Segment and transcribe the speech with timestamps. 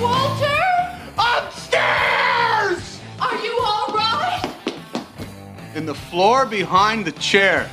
[0.00, 0.64] Walter?
[1.16, 3.00] Upstairs!
[3.20, 4.52] Are you all right?
[5.76, 7.70] In the floor behind the chair.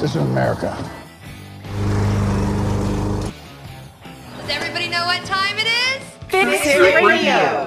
[0.00, 0.74] This is America.
[4.38, 5.86] Does everybody know what time it is?
[6.28, 7.65] Fix It Radio.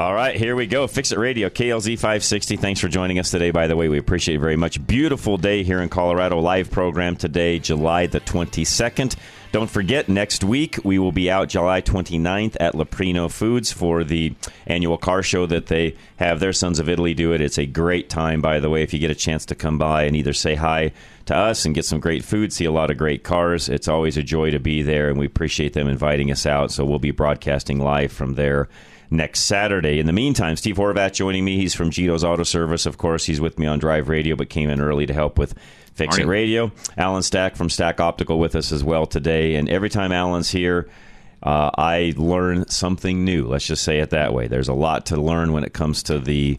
[0.00, 0.86] All right, here we go.
[0.86, 2.56] Fix It Radio, KLZ 560.
[2.56, 3.90] Thanks for joining us today, by the way.
[3.90, 4.86] We appreciate it very much.
[4.86, 6.38] Beautiful day here in Colorado.
[6.38, 9.14] Live program today, July the 22nd.
[9.52, 14.34] Don't forget, next week we will be out July 29th at Leprino Foods for the
[14.66, 16.40] annual car show that they have.
[16.40, 17.42] Their Sons of Italy do it.
[17.42, 20.04] It's a great time, by the way, if you get a chance to come by
[20.04, 20.92] and either say hi
[21.26, 23.68] to us and get some great food, see a lot of great cars.
[23.68, 26.70] It's always a joy to be there, and we appreciate them inviting us out.
[26.70, 28.70] So we'll be broadcasting live from there
[29.10, 29.98] next Saturday.
[29.98, 31.56] In the meantime, Steve Horvat joining me.
[31.56, 32.86] He's from Gito's Auto Service.
[32.86, 35.54] Of course, he's with me on Drive Radio, but came in early to help with
[35.94, 36.70] Fix It Radio.
[36.96, 39.56] Alan Stack from Stack Optical with us as well today.
[39.56, 40.88] And every time Alan's here,
[41.42, 43.48] uh, I learn something new.
[43.48, 44.46] Let's just say it that way.
[44.46, 46.58] There's a lot to learn when it comes to the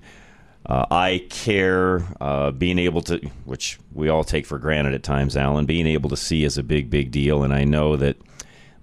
[0.65, 5.37] uh, eye care, uh, being able to, which we all take for granted at times,
[5.37, 7.43] Alan, being able to see is a big, big deal.
[7.43, 8.17] And I know that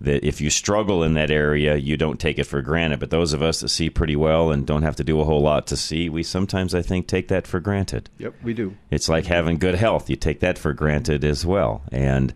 [0.00, 3.00] that if you struggle in that area, you don't take it for granted.
[3.00, 5.42] But those of us that see pretty well and don't have to do a whole
[5.42, 8.08] lot to see, we sometimes, I think, take that for granted.
[8.18, 8.76] Yep, we do.
[8.90, 10.08] It's like having good health.
[10.08, 11.82] You take that for granted as well.
[11.90, 12.32] And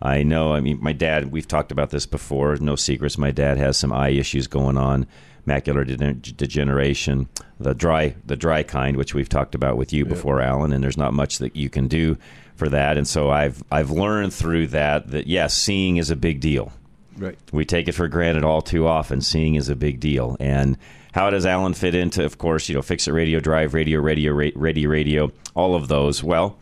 [0.00, 3.18] I know, I mean, my dad, we've talked about this before, no secrets.
[3.18, 5.06] My dad has some eye issues going on,
[5.46, 7.28] macular de- degeneration,
[7.60, 10.96] the dry, the dry kind, which we've talked about with you before, Alan, and there's
[10.96, 12.16] not much that you can do
[12.56, 12.96] for that.
[12.96, 16.72] And so I've, I've learned through that that, yes, seeing is a big deal.
[17.16, 17.38] Right.
[17.52, 19.20] We take it for granted all too often.
[19.20, 20.36] Seeing is a big deal.
[20.40, 20.78] And
[21.12, 24.32] how does Alan fit into, of course, you know, Fix It Radio, Drive Radio, Radio,
[24.32, 26.22] Ra- Radio, Radio, all of those?
[26.22, 26.58] Well,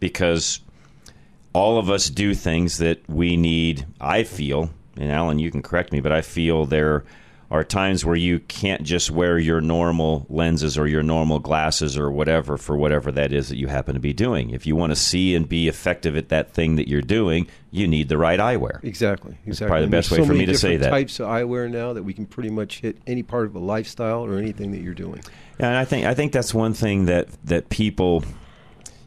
[0.00, 0.60] because
[1.52, 5.92] all of us do things that we need, I feel, and Alan, you can correct
[5.92, 7.04] me, but I feel there
[7.52, 12.10] are times where you can't just wear your normal lenses or your normal glasses or
[12.10, 14.48] whatever for whatever that is that you happen to be doing.
[14.50, 17.86] If you want to see and be effective at that thing that you're doing, you
[17.86, 18.82] need the right eyewear.
[18.82, 19.36] Exactly.
[19.44, 19.68] Exactly.
[19.68, 20.90] probably the best way so for me to say different that.
[20.90, 24.24] Types of eyewear now that we can pretty much hit any part of a lifestyle
[24.24, 25.20] or anything that you're doing.
[25.60, 28.24] Yeah, and I think I think that's one thing that that people,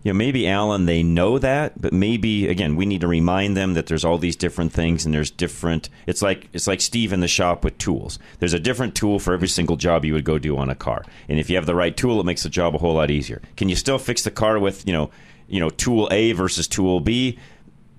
[0.06, 3.74] you know, maybe Alan they know that, but maybe again we need to remind them
[3.74, 5.90] that there's all these different things and there's different.
[6.06, 8.20] It's like it's like Steve in the shop with tools.
[8.38, 11.04] There's a different tool for every single job you would go do on a car,
[11.28, 13.42] and if you have the right tool, it makes the job a whole lot easier.
[13.58, 15.10] Can you still fix the car with you know
[15.48, 17.40] you know tool A versus tool B?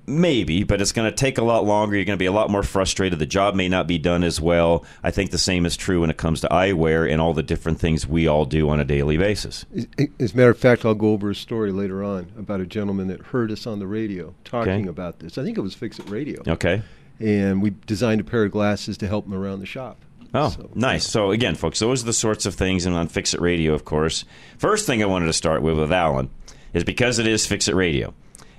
[0.09, 1.97] Maybe, but it's going to take a lot longer.
[1.97, 3.19] You're going to be a lot more frustrated.
[3.19, 4.85] The job may not be done as well.
[5.03, 7.81] I think the same is true when it comes to eyewear and all the different
[7.81, 9.65] things we all do on a daily basis.
[9.77, 13.09] As- a matter of fact, I'll go over a story later on about a gentleman
[13.09, 14.89] that heard us on the radio talking Okay.
[14.89, 15.39] about this.
[15.39, 16.41] I think it was Fix It Radio.
[16.47, 16.83] Okay.
[17.19, 19.99] And we designed a pair of glasses to help him around the shop.
[20.35, 21.07] Oh, So, nice.
[21.07, 23.85] So again, folks, those are the sorts of things, and on Fix It Radio, of
[23.85, 24.25] course.
[24.59, 26.29] First thing I wanted to start with with Alan
[26.75, 28.13] is because it is Fix It Radio,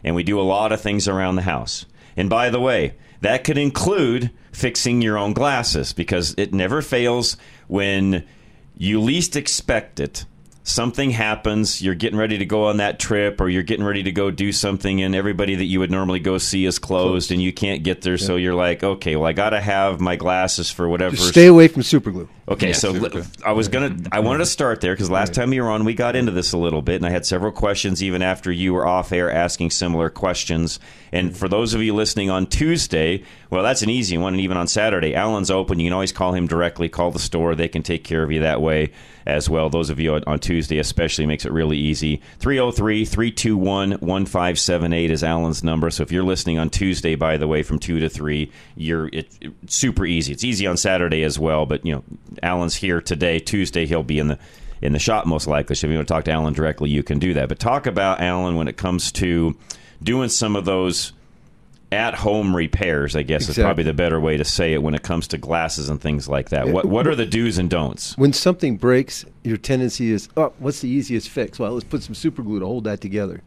[0.08, 1.86] and we do a lot of things around the house.
[2.16, 7.38] And by the way, that could include fixing your own glasses because it never fails
[7.68, 8.26] when
[8.76, 10.26] you least expect it.
[10.64, 14.12] Something happens, you're getting ready to go on that trip, or you're getting ready to
[14.12, 17.54] go do something, and everybody that you would normally go see is closed, and you
[17.54, 18.18] can't get there.
[18.18, 21.16] So you're like, okay, well, I got to have my glasses for whatever.
[21.16, 22.28] Just stay away from super glue.
[22.50, 25.52] Okay, Yeah, so li- I was gonna, I wanted to start there because last time
[25.52, 28.02] you were on, we got into this a little bit, and I had several questions
[28.02, 30.80] even after you were off air asking similar questions.
[31.12, 34.56] And for those of you listening on Tuesday, well, that's an easy one, and even
[34.58, 35.80] on Saturday, Alan's open.
[35.80, 38.42] You can always call him directly, call the store; they can take care of you
[38.42, 38.92] that way
[39.26, 39.70] as well.
[39.70, 42.22] Those of you on, on Tuesday, especially, makes it really easy.
[42.40, 45.90] 303 321 1578 is Alan's number.
[45.90, 49.38] So if you're listening on Tuesday, by the way, from 2 to 3, you're it,
[49.42, 50.34] it's super easy.
[50.34, 52.04] It's easy on Saturday as well, but you know,
[52.44, 53.40] Alan's here today.
[53.40, 54.40] Tuesday, he'll be in the
[54.82, 55.76] in the shop most likely.
[55.76, 57.50] So if you want to talk to Alan directly, you can do that.
[57.50, 59.58] But talk about Alan when it comes to
[60.04, 61.14] doing some of those
[61.92, 65.04] at home repairs, I guess is probably the better way to say it when it
[65.04, 66.68] comes to glasses and things like that.
[66.68, 68.18] What what are the do's and don'ts?
[68.18, 71.60] When something breaks, your tendency is, oh, what's the easiest fix?
[71.60, 73.42] Well, let's put some super glue to hold that together.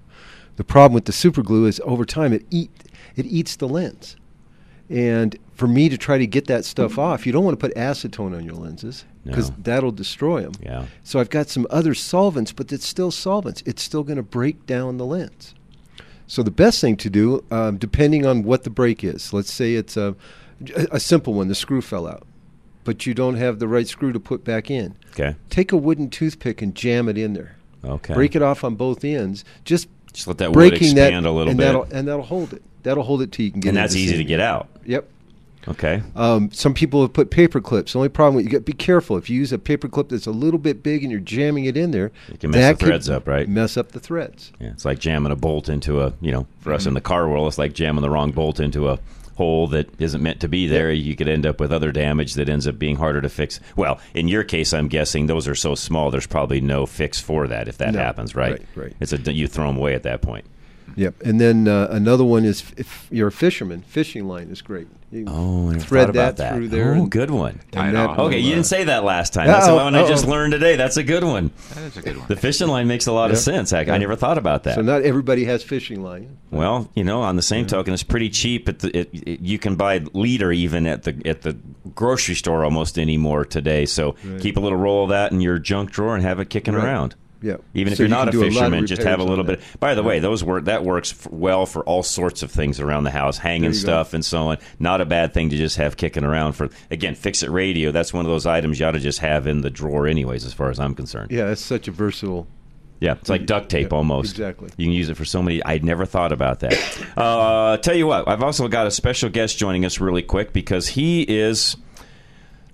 [0.57, 2.71] The problem with the super glue is over time it eat
[3.17, 4.17] it eats the lens.
[4.89, 7.77] And for me to try to get that stuff off, you don't want to put
[7.77, 9.57] acetone on your lenses because No.
[9.63, 10.53] that'll destroy them.
[10.63, 10.87] Yeah.
[11.05, 13.63] So I've got some other solvents, but it's still solvents.
[13.67, 15.55] It's still going to break down the lens.
[16.27, 19.75] So the best thing to do, um, depending on what the break is, let's say
[19.75, 20.17] it's a,
[20.91, 22.27] a simple one, the screw fell out.
[22.85, 24.95] but you don't have the right screw to put back in.
[25.13, 25.37] Okay.
[25.51, 27.57] Take a wooden toothpick and jam it in there.
[27.85, 28.15] Okay.
[28.15, 29.45] Break it off on both ends.
[29.67, 31.65] Just Just let that wood breaking that expand a little and bit.
[31.67, 32.63] That'll, and that'll hold it.
[32.83, 33.69] That'll hold it till you can get.
[33.69, 33.71] It.
[33.71, 34.69] And that's easy to get out.
[34.87, 35.07] Yep.
[35.71, 36.03] Okay.
[36.17, 37.93] Um, some people have put paper clips.
[37.93, 39.17] The only problem, with you got be careful.
[39.17, 41.77] If you use a paper clip that's a little bit big and you're jamming it
[41.77, 43.49] in there, You can mess that the threads up, right?
[43.49, 44.53] Mess up the threads.
[44.61, 46.77] Yeah, it's like jamming a bolt into a, you know, for Mm-hmm.
[46.77, 48.99] us in the car world, it's like jamming the wrong bolt into a
[49.37, 50.93] hole that isn't meant to be there.
[50.93, 53.59] You could end up with other damage that ends up being harder to fix.
[53.77, 57.49] Well, in your case, I'm guessing those are so small, there's probably no fix for
[57.49, 58.01] that if that No.
[58.01, 58.53] happens, right?
[58.53, 58.93] Right, right.
[59.01, 60.45] It's a you throw them away at that point.
[60.97, 61.23] Yep.
[61.25, 64.89] And then uh, another one is if you're a fisherman, fishing line is great.
[65.13, 66.55] You Oh, I never thread thought about that, that.
[66.55, 66.91] through there.
[66.95, 67.61] Oh, and- good one.
[67.73, 68.17] Tie and that off.
[68.19, 69.49] will, Okay, you uh, didn't say that last time.
[69.49, 70.77] That's the Uh-oh, one I just learned today.
[70.77, 71.51] That's a good one.
[71.75, 72.29] That is a good one.
[72.29, 73.73] The fishing line makes a lot of sense.
[73.73, 74.77] I, I never thought about that.
[74.77, 76.37] So not everybody has fishing line.
[76.53, 78.69] Well, you know, on the same token, it's pretty cheap.
[78.69, 81.57] At the, it, it, you can buy leader even at the at the
[81.95, 83.87] grocery store almost anymore today.
[83.87, 84.41] So Right.
[84.41, 86.85] keep a little roll of that in your junk drawer and have it kicking Right.
[86.85, 87.17] around.
[87.43, 87.57] Yeah.
[87.75, 89.61] Even if you're you not a do lot of fisherman, just have a little bit.
[89.79, 93.05] By the way, those work that works f- well for all sorts of things around
[93.05, 93.75] the house, hanging you go.
[93.79, 94.59] stuff and so on.
[94.79, 96.69] Not a bad thing to just have kicking around for.
[96.91, 97.93] Again, fix it radio.
[97.93, 100.53] That's one of those items you ought to just have in the drawer, anyways, as
[100.53, 101.31] far as I'm concerned.
[101.31, 102.47] Yeah, it's such a versatile.
[103.01, 104.33] Yeah, it's like duct tape Yeah, almost.
[104.33, 104.69] exactly.
[104.77, 105.65] You can use it for so many.
[105.65, 106.75] I'd never thought about that.
[107.17, 110.87] uh, tell you what, I've also got a special guest joining us really quick because
[110.89, 111.79] he is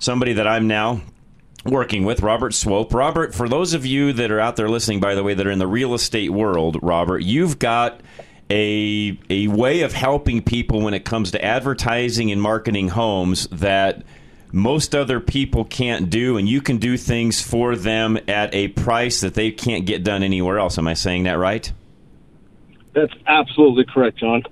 [0.00, 1.02] somebody that I'm now
[1.70, 2.92] working with, Robert Swope.
[2.94, 5.50] Robert, for those of you that are out there listening, by the way, that are
[5.50, 8.00] in the real estate world, Robert, you've got
[8.50, 14.04] a a way of helping people when it comes to advertising and marketing homes that
[14.52, 19.20] most other people can't do and you can do things for them at a price
[19.20, 21.72] that they can't get done anywhere else am i saying that right
[22.92, 24.44] That's absolutely correct, John.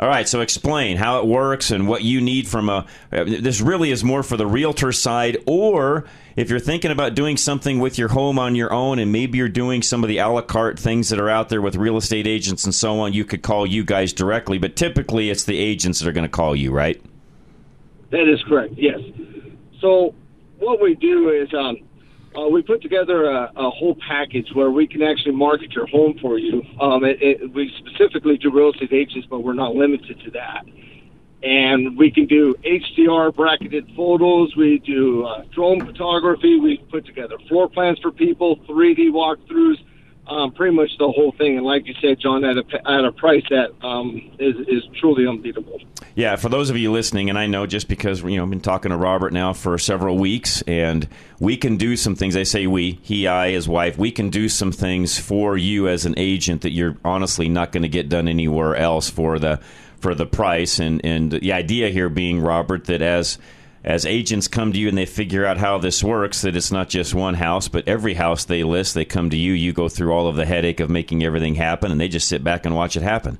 [0.00, 3.60] all right so explain how it works and what you need from a uh, this
[3.60, 6.04] really is more for the realtor side or
[6.40, 9.48] if you're thinking about doing something with your home on your own and maybe you're
[9.48, 12.26] doing some of the a la carte things that are out there with real estate
[12.26, 16.00] agents and so on you could call you guys directly but typically it's the agents
[16.00, 17.02] that are going to call you right
[18.10, 18.74] That is correct.
[18.76, 18.98] Yes.
[19.80, 20.14] So
[20.58, 21.76] what we do is um,
[22.36, 26.18] uh, we put together a, a whole package where we can actually market your home
[26.20, 26.62] for you.
[26.80, 30.64] Um, it, it, we specifically do real estate agents, but we're not limited to that.
[31.42, 34.54] And we can do HDR bracketed photos.
[34.56, 36.58] We do uh, drone photography.
[36.60, 39.78] We put together floor plans for people, 3D walkthroughs,
[40.26, 41.56] um, pretty much the whole thing.
[41.56, 45.26] And like you said, John, at a, at a price that um, is, is truly
[45.26, 45.80] unbeatable.
[46.14, 48.60] Yeah, for those of you listening, and I know just because you know I've been
[48.60, 51.08] talking to Robert now for several weeks, and
[51.38, 52.36] we can do some things.
[52.36, 56.04] I say we, he, I, his wife, we can do some things for you as
[56.06, 59.60] an agent that you're honestly not going to get done anywhere else for the
[60.00, 60.78] for the price.
[60.78, 63.38] And and the idea here being Robert that as
[63.82, 66.88] as agents come to you and they figure out how this works, that it's not
[66.88, 69.52] just one house, but every house they list, they come to you.
[69.52, 72.44] You go through all of the headache of making everything happen, and they just sit
[72.44, 73.38] back and watch it happen.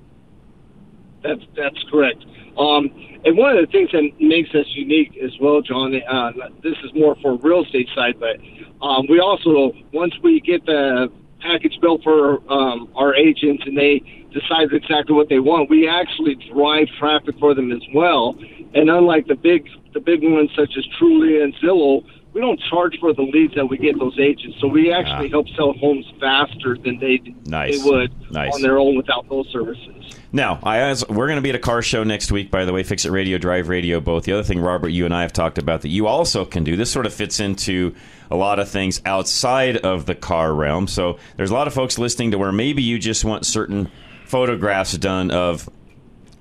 [1.23, 2.25] That's that's correct.
[2.59, 2.91] Um,
[3.25, 6.33] and one of the things that makes us unique as well, John, uh,
[6.63, 8.37] this is more for real estate side, but
[8.85, 14.03] um, we also once we get the package built for um, our agents and they
[14.33, 18.37] decide exactly what they want, we actually drive traffic for them as well.
[18.75, 22.96] And unlike the big the big ones such as Trulia and Zillow, we don't charge
[23.01, 24.56] for the leads that we get those agents.
[24.60, 25.31] So we actually Ah.
[25.31, 27.82] help sell homes faster than they Nice.
[27.82, 28.55] they would Nice.
[28.55, 29.87] on their own without those services.
[30.32, 32.72] Now, I as, we're going to be at a car show next week, by the
[32.72, 34.25] way, Fix It Radio, Drive Radio, both.
[34.25, 36.77] The other thing, Robert, you and I have talked about that you also can do,
[36.77, 37.94] this sort of fits into
[38.31, 40.87] a lot of things outside of the car realm.
[40.87, 43.89] So there's a lot of folks listening to where maybe you just want certain
[44.25, 45.69] photographs done of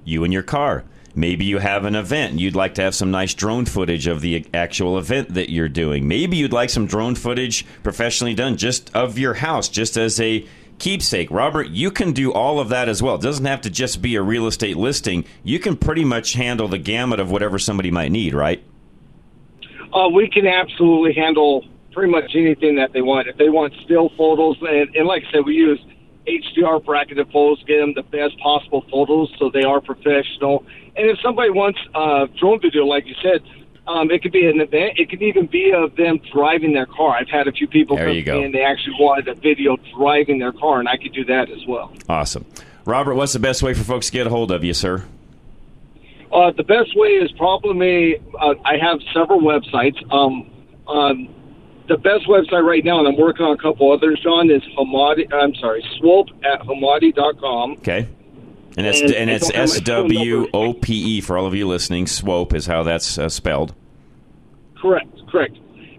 [0.05, 0.84] you and your car.
[1.16, 4.46] Maybe you have an event you'd like to have some nice drone footage of the
[4.54, 6.08] actual event that you're doing.
[6.08, 10.46] Maybe you'd like some drone footage professionally done just of your house, just as a
[10.80, 11.30] keepsake.
[11.30, 13.16] Robert, you can do all of that as well.
[13.16, 15.25] It doesn't have to just be a real estate listing.
[15.44, 18.63] You can pretty much handle the gamut of whatever somebody might need, right?
[19.94, 23.28] Uh, we can absolutely handle pretty much anything that they want.
[23.28, 25.80] If they want still photos, and, and like I said, we use
[26.28, 30.66] HDR bracketed photos, get them the best possible photos so they are professional.
[31.00, 33.41] And if somebody wants uh, drone video, like you said,
[33.88, 35.00] um, it could be an event.
[35.00, 37.15] It could even be of them driving their car.
[37.15, 40.39] I've had a few people There come me and they actually wanted a video driving
[40.39, 41.94] their car, and I could do that as well.
[42.10, 42.46] Awesome.
[42.84, 45.06] Robert, what's the best way for folks to get a hold of you, sir?
[46.34, 49.98] Uh, the best way is probably uh, I have several websites.
[50.12, 50.51] Um,
[50.86, 51.29] um,
[51.88, 55.34] the best website right now, and I'm working on a couple others, John, is Hamadi.
[55.34, 57.72] I'm sorry, swope at hamadi.com.
[57.77, 58.10] Okay.
[58.79, 59.81] And it's And and it's don't have my S.
[59.81, 62.07] W O P E for all of you listening.
[62.07, 63.75] Swope is how that's uh, spelled.
[64.81, 65.57] Correct, correct.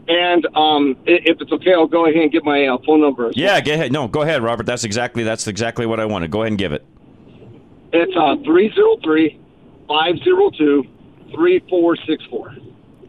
[0.08, 3.32] And um, if it's okay, I'll go ahead and get my uh, phone number.
[3.34, 3.92] Yeah, go ahead.
[3.92, 4.64] No, go ahead, Robert.
[4.64, 6.30] That's exactly that's exactly what I wanted.
[6.30, 6.86] Go ahead and give it.
[7.92, 9.38] It's uh, 303
[9.86, 10.82] 502
[11.34, 12.54] 3464.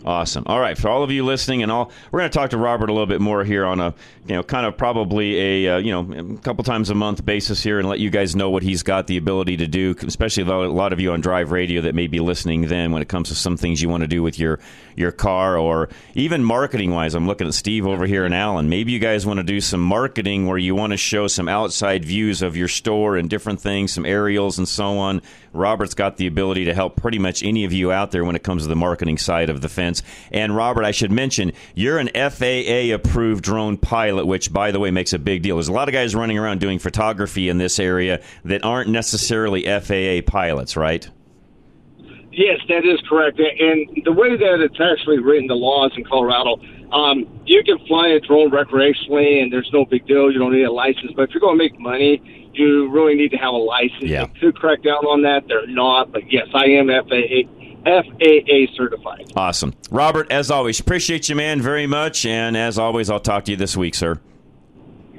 [0.04, 0.44] Awesome.
[0.48, 2.90] All right, for all of you listening, and all, we're going to talk to Robert
[2.90, 3.94] a little bit more here on a,
[4.26, 7.62] you know, kind of probably a, uh, you know, a couple times a month basis
[7.62, 9.96] here, and let you guys know what he's got the ability to do.
[10.02, 13.10] Especially a lot of you on Drive Radio that may be listening then, when it
[13.10, 14.60] comes to some things you want to do with your
[14.96, 17.16] your car, or even marketing wise.
[17.16, 18.70] I'm looking at Steve over here and Alan.
[18.70, 22.06] Maybe you guys want to do some marketing where you want to show some outside
[22.06, 25.22] views of your store and different things, some aerials and so on.
[25.54, 28.44] Robert's got the ability to help pretty much any of you out there when it
[28.44, 30.02] comes to the marketing side of the fence.
[30.32, 34.92] And Robert, I should mention, you're an FAA approved drone pilot, which, by the way,
[34.92, 35.58] makes a big deal.
[35.58, 39.64] There's a lot of guys running around doing photography in this area that aren't necessarily
[39.64, 41.10] FAA pilots, right?
[42.32, 43.40] Yes, that is correct.
[43.40, 46.62] And the way that it's actually written, the laws in Colorado,
[46.92, 50.32] um, you can fly a drone recreationally, and there's no big deal.
[50.32, 51.12] You don't need a license.
[51.16, 54.04] But if you're going to make money, you really need to have a license.
[54.04, 54.28] Yeah.
[54.42, 56.12] To crack down on that, they're not.
[56.12, 57.50] But yes, I am FAA
[57.84, 59.32] FAA certified.
[59.36, 59.74] Awesome.
[59.90, 62.26] Robert, as always, appreciate you, man, very much.
[62.26, 64.20] And as always, I'll talk to you this week, sir.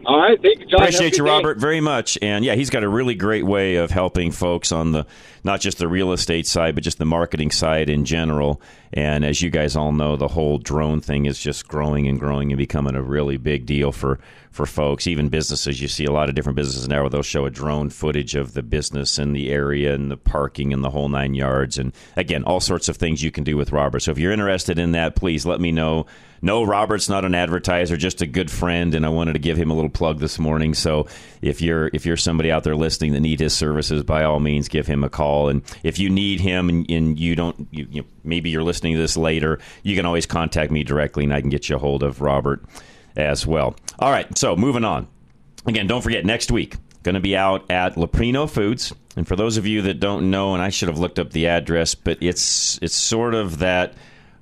[0.05, 0.83] All right, thank you, John.
[0.83, 1.31] Appreciate you, day.
[1.31, 2.19] Robert, very much.
[2.21, 5.07] And yeah, he's got a really great way of helping folks on the
[5.45, 8.61] not just the real estate side, but just the marketing side in general.
[8.93, 12.51] And as you guys all know, the whole drone thing is just growing and growing
[12.51, 14.19] and becoming a really big deal for
[14.51, 15.81] for folks, even businesses.
[15.81, 18.53] You see a lot of different businesses now where they'll show a drone footage of
[18.53, 21.79] the business and the area and the parking and the whole nine yards.
[21.79, 24.01] And again, all sorts of things you can do with Robert.
[24.01, 26.07] So if you're interested in that, please let me know.
[26.45, 29.71] No, Robert's not an advertiser, just a good friend, and I wanted to give him
[29.71, 30.75] a little plug this morning.
[30.75, 31.07] So
[31.41, 34.69] if you're if you're somebody out there listening that need his services, by all means,
[34.69, 35.49] give him a call.
[35.49, 39.01] And if you need him and, and you don't, you, you, maybe you're listening to
[39.01, 42.03] this later, you can always contact me directly, and I can get you a hold
[42.03, 42.65] of Robert
[43.17, 43.77] as well.
[44.01, 45.07] All right, so moving on.
[45.65, 48.93] Again, don't forget next week going to be out at Leprino Foods.
[49.17, 51.47] And for those of you that don't know, and I should have looked up the
[51.49, 53.95] address, but it's it's sort of that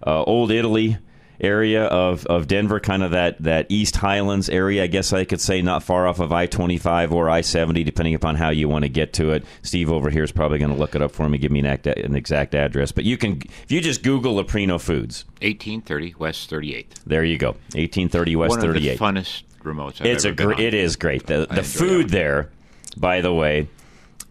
[0.07, 0.99] uh, old Italy
[1.41, 5.41] area of, of Denver, kind of that, that East Highlands area, I guess I could
[5.41, 8.85] say, not far off of I 25 or I 70, depending upon how you want
[8.85, 9.45] to get to it.
[9.63, 11.67] Steve over here is probably going to look it up for me, give me an,
[11.67, 12.93] act, an exact address.
[12.93, 16.95] But you can, if you just Google Leprino Foods, 1830 West 38.
[17.07, 17.51] there you go.
[17.75, 20.97] 1830 West One 38 of the funnest remotes I've it's ever a gr- it is
[20.97, 21.27] great.
[21.27, 22.51] The the food there,
[22.97, 23.69] by the way,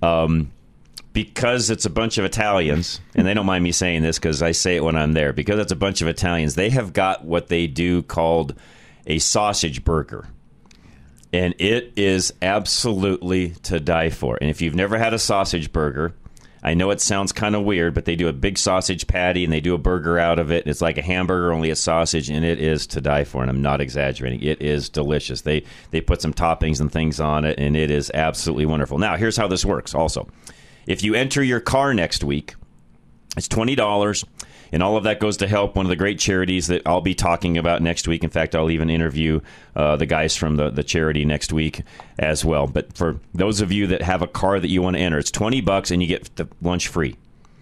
[0.02, 0.52] um,
[1.24, 4.54] because it's a bunch of Italians, and they don't mind me saying this because I
[4.54, 5.34] say it when I'm there.
[5.34, 8.56] Because it's a bunch of Italians, they have got what they do called
[9.06, 10.30] a sausage burger.
[11.34, 14.38] And it is absolutely to die for.
[14.40, 16.14] And if you've never had a sausage burger,
[16.64, 19.52] I know it sounds kind of weird, but they do a big sausage patty and
[19.52, 20.68] they do a burger out of it.
[20.68, 23.42] It's like a hamburger, only a sausage, and it is to die for.
[23.42, 25.42] And I'm not exaggerating; it is delicious.
[25.42, 28.98] They they put some toppings and things on it, and it is absolutely wonderful.
[28.98, 29.94] Now, here's how this works.
[29.94, 30.28] Also,
[30.90, 32.56] if you enter your car next week,
[33.38, 34.26] it's twenty dollars,
[34.72, 37.16] and all of that goes to help one of the great charities that I'll be
[37.16, 38.24] talking about next week.
[38.24, 39.40] In fact, I'll even interview
[39.76, 41.84] uh, the guys from the, the charity next week
[42.18, 42.68] as well.
[42.68, 45.32] But for those of you that have a car that you want to enter, it's
[45.32, 47.16] twenty bucks, and you get the lunch free.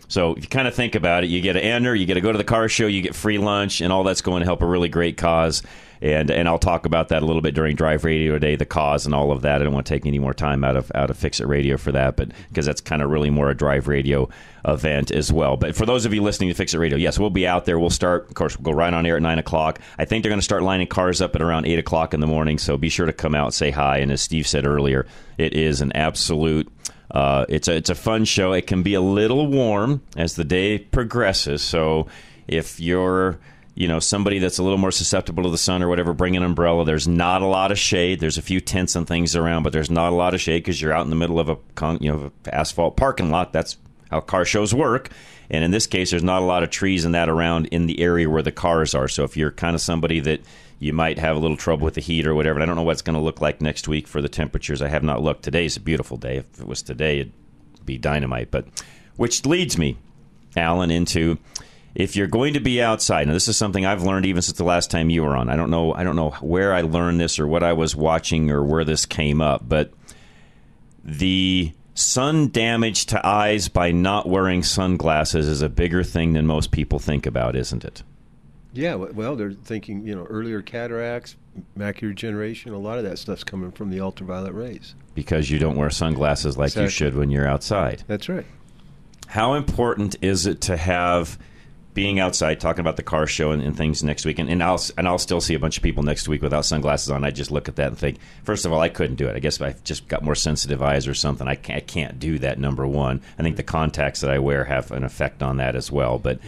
[0.07, 2.21] So if you kind of think about it, you get to enter, you get to
[2.21, 4.61] go to the car show, you get free lunch, and all that's going to help
[4.61, 5.63] a really great cause.
[5.99, 9.07] And and I'll talk about that a little bit during Drive Radio Day, the cause
[9.07, 9.61] and all of that.
[9.61, 11.75] I don't want to take any more time out of out of Fix It Radio
[11.75, 14.29] for that, but because that's kind of really more a Drive Radio
[14.63, 15.57] event as well.
[15.57, 17.79] But for those of you listening to Fix It Radio, yes, we'll be out there.
[17.79, 19.79] We'll start, of course, we'll go right on air at nine o'clock.
[19.97, 22.27] I think they're going to start lining cars up at around eight o'clock in the
[22.27, 22.59] morning.
[22.59, 25.07] So be sure to come out, say hi, and as Steve said earlier,
[25.39, 26.71] it is an absolute
[27.17, 28.53] uh, it's a it's a fun show.
[28.53, 31.63] It can be a little warm as the day progresses.
[31.63, 32.05] So
[32.47, 33.39] if you're
[33.73, 36.43] you know somebody that's a little more susceptible to the sun or whatever, bring an
[36.43, 36.85] umbrella.
[36.85, 38.19] There's not a lot of shade.
[38.19, 40.79] There's a few tents and things around, but there's not a lot of shade because
[40.79, 43.51] you're out in the middle of a con- you know asphalt parking lot.
[43.51, 43.77] That's
[44.11, 45.09] how car shows work.
[45.49, 47.99] And in this case, there's not a lot of trees and that around in the
[47.99, 49.07] area where the cars are.
[49.07, 50.41] So if you're kind of somebody that
[50.79, 52.93] you might have a little trouble with the heat or whatever, I don't know what
[52.93, 54.81] it's going to look like next week for the temperatures.
[54.81, 55.43] I have not looked.
[55.43, 56.37] Today's a beautiful day.
[56.37, 57.33] If it was today, it'd
[57.85, 58.51] be dynamite.
[58.51, 58.67] But
[59.15, 59.97] which leads me,
[60.55, 61.39] Alan, into
[61.95, 63.25] if you're going to be outside.
[63.25, 65.49] Now, this is something I've learned even since the last time you were on.
[65.49, 65.93] I don't know.
[65.93, 69.07] I don't know where I learned this or what I was watching or where this
[69.07, 69.91] came up, but
[71.03, 76.69] the sun damage to eyes by not wearing sunglasses is a bigger thing than most
[76.69, 78.03] people think about, isn't it?
[78.77, 81.35] Yeah, well, they're thinking, you know, earlier cataracts,
[81.77, 84.93] macular degeneration, a lot of that stuff's coming from the ultraviolet rays.
[85.15, 88.03] Because you don't wear sunglasses like you should when you're outside.
[88.05, 88.45] That's right.
[89.27, 91.39] How important is it to have
[91.95, 94.79] being outside, talking about the car show and, and things next week, and, and I'll
[94.99, 97.23] and I'll still see a bunch of people next week without sunglasses on.
[97.23, 99.35] I just look at that and think, first of all, I couldn't do it.
[99.35, 101.47] I guess I've just got more sensitive eyes or something.
[101.47, 102.59] I can't, I can't do that.
[102.59, 105.91] Number one, I think the contacts that I wear have an effect on that as
[105.91, 106.19] well.
[106.19, 106.39] But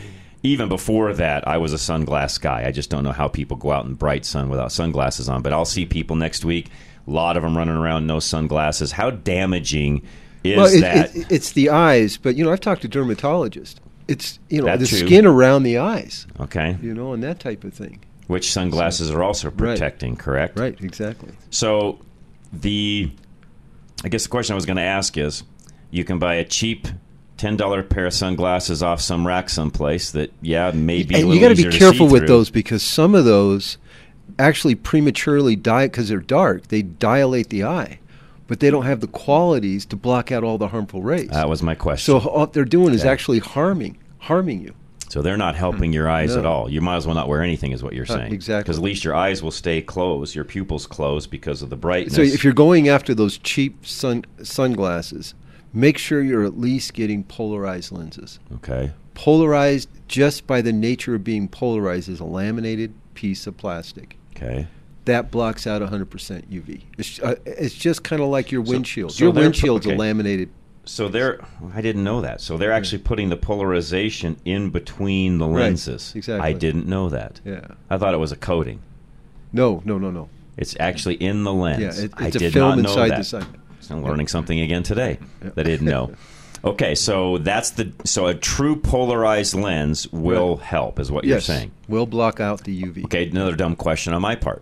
[0.43, 2.65] even before that, I was a sunglass guy.
[2.65, 5.41] I just don't know how people go out in bright sun without sunglasses on.
[5.41, 6.69] But I'll see people next week.
[7.08, 8.91] A lot of them running around no sunglasses.
[8.91, 10.01] How damaging
[10.43, 11.15] is well, it, that?
[11.15, 13.75] it, it's the eyes, but you know, I've talked to dermatologists.
[14.08, 15.05] It's you know That the too.
[15.05, 18.00] skin around the eyes, okay, you know, and that type of thing.
[18.27, 19.58] which sunglasses are also Right.
[19.58, 20.58] protecting, correct?
[20.58, 21.34] Right, exactly.
[21.51, 22.00] So
[22.53, 23.12] the
[24.03, 25.43] I guess the question I was going to ask is
[25.91, 26.88] you can buy a cheap
[27.39, 31.50] ten dollar pair of sunglasses off some rack someplace that yeah maybe and you got
[31.50, 33.77] to be careful with those because some of those
[34.38, 36.67] actually prematurely die because they're dark.
[36.67, 38.00] They dilate the eye,
[38.48, 41.29] but they don't have the qualities to block out all the harmful rays.
[41.29, 42.19] That was my question.
[42.22, 44.75] so what they're doing is actually harming harming you.
[45.10, 46.39] So they're not helping your eyes No.
[46.41, 46.69] at all.
[46.69, 48.31] You might as well not wear anything, is what you're Uh, saying.
[48.31, 48.62] exactly.
[48.63, 52.13] Because at least your eyes will stay closed, your pupils closed because of the brightness.
[52.15, 55.34] So if you're going after those cheap sun sunglasses,
[55.73, 58.39] make sure you're at least getting polarized lenses.
[58.55, 64.17] okay, Polarized, just by the nature of being polarized, is a laminated piece of plastic.
[64.35, 64.67] okay.
[65.05, 66.05] That blocks out 100%
[66.51, 66.83] UV.
[66.97, 69.11] It's, uh, it's just kind of like your windshield.
[69.13, 69.95] so your windshield's okay.
[69.95, 70.49] a laminated.
[70.85, 71.39] So they're
[71.73, 72.41] I didn't know that.
[72.41, 76.13] So they're actually putting the polarization in between the Right, lenses.
[76.15, 76.47] exactly.
[76.47, 77.41] I didn't know that.
[77.43, 77.61] Yeah.
[77.89, 78.81] I thought it was a coating.
[79.51, 80.29] No, no, no, no.
[80.57, 81.97] It's actually in the lens.
[81.97, 83.17] Yeah, it- I it's a did film inside that.
[83.19, 83.47] the sun.
[83.91, 86.13] I'm learning something again today that I didn't know.
[86.63, 91.55] Okay, so that's the so a true polarized lens will help, is what yes, you're
[91.55, 91.72] saying.
[91.88, 93.05] will block out the UV.
[93.05, 94.62] Okay, another dumb question on my part.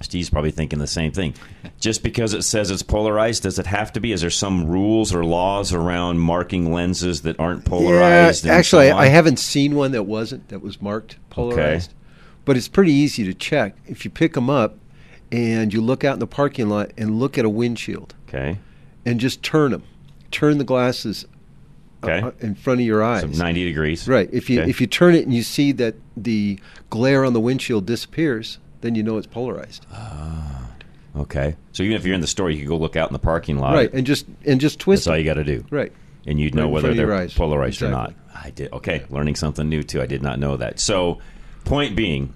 [0.00, 1.34] Steve's probably thinking the same thing.
[1.80, 4.12] Just because it says it's polarized, does it have to be?
[4.12, 8.44] Is there some rules or laws around marking lenses that aren't polarized?
[8.46, 11.98] Yeah, actually, so I, I haven't seen one that wasn't that was marked polarized, Okay.
[12.44, 14.76] but it's pretty easy to check if you pick them up
[15.30, 18.58] and you look out in the parking lot and look at a windshield Okay.
[19.06, 19.82] and just turn them,
[20.30, 21.24] turn the glasses
[22.04, 22.20] Okay.
[22.20, 23.22] uh, in front of your eyes.
[23.22, 24.06] So 90 degrees.
[24.06, 24.28] Right.
[24.32, 24.70] If you Okay.
[24.70, 26.58] if you turn it and you see that the
[26.90, 29.84] glare on the windshield disappears, then you know it's polarized.
[31.16, 31.56] Okay.
[31.72, 33.58] So even if you're in the store, you can go look out in the parking
[33.58, 33.74] lot.
[33.74, 33.92] right.
[33.92, 35.64] And just and just twist That's all you got to do.
[35.70, 35.92] Right.
[36.26, 38.14] And you'd know whether front of your they're polarized or not.
[38.34, 38.72] I did.
[38.72, 39.04] Okay.
[39.10, 40.00] Learning something new, too.
[40.02, 40.78] I did not know that.
[40.78, 41.18] So,
[41.64, 42.34] point being,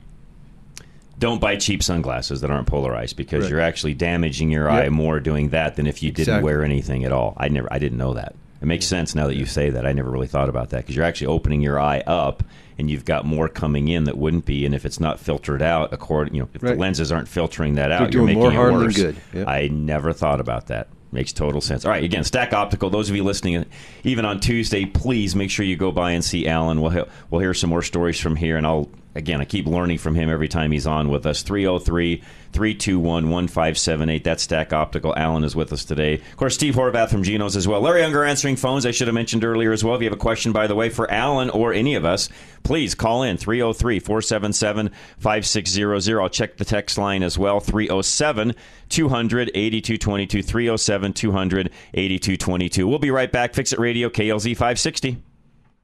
[1.23, 3.51] don't buy cheap sunglasses that aren't polarized because Right.
[3.51, 4.93] you're actually damaging your eye Yep.
[4.93, 6.45] more doing that than if you didn't Exactly.
[6.45, 7.35] wear anything at all.
[7.37, 8.35] I never, I didn't know that.
[8.61, 9.87] It makes sense now that you say that.
[9.87, 12.43] I never really thought about that because you're actually opening your eye up
[12.77, 14.67] and you've got more coming in that wouldn't be.
[14.67, 16.75] And if it's not filtered out, according, you know, if Right.
[16.75, 18.97] the lenses aren't filtering that out, you're doing making more it harm than worse.
[18.97, 19.17] good.
[19.33, 19.47] Yep.
[19.49, 20.89] I never thought about that.
[21.13, 21.85] Makes total sense.
[21.85, 22.89] All right, again, Stack Optical.
[22.91, 23.65] Those of you listening,
[24.03, 26.81] even on Tuesday, please make sure you go by and see Alan.
[26.81, 29.99] We'll he- we'll hear some more stories from here, and I'll again I keep learning
[29.99, 31.43] from him every time he's on with us.
[31.43, 34.25] 303-321-1578.
[34.25, 35.15] That's Stack Optical.
[35.17, 36.15] Alan is with us today.
[36.15, 37.81] Of course, Steve Horvath from Geno's as well.
[37.81, 38.87] Larry Younger answering phones.
[38.87, 39.95] I should have mentioned earlier as well.
[39.95, 42.29] If you have a question, by the way, for Alan or any of us,
[42.63, 46.23] please call in 303-477-5600.
[46.23, 47.61] I'll check the text line as well.
[47.61, 48.55] 307
[48.89, 52.87] 200 8222 307 200 8222.
[52.87, 53.55] We'll be right back.
[53.55, 55.23] Fix It Radio, KLZ 560.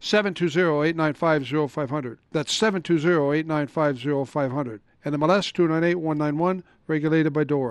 [0.00, 2.18] 720-895-0500.
[2.32, 4.80] That's 720-895-0500.
[5.04, 7.70] And MLS 298191, regulated by DORA.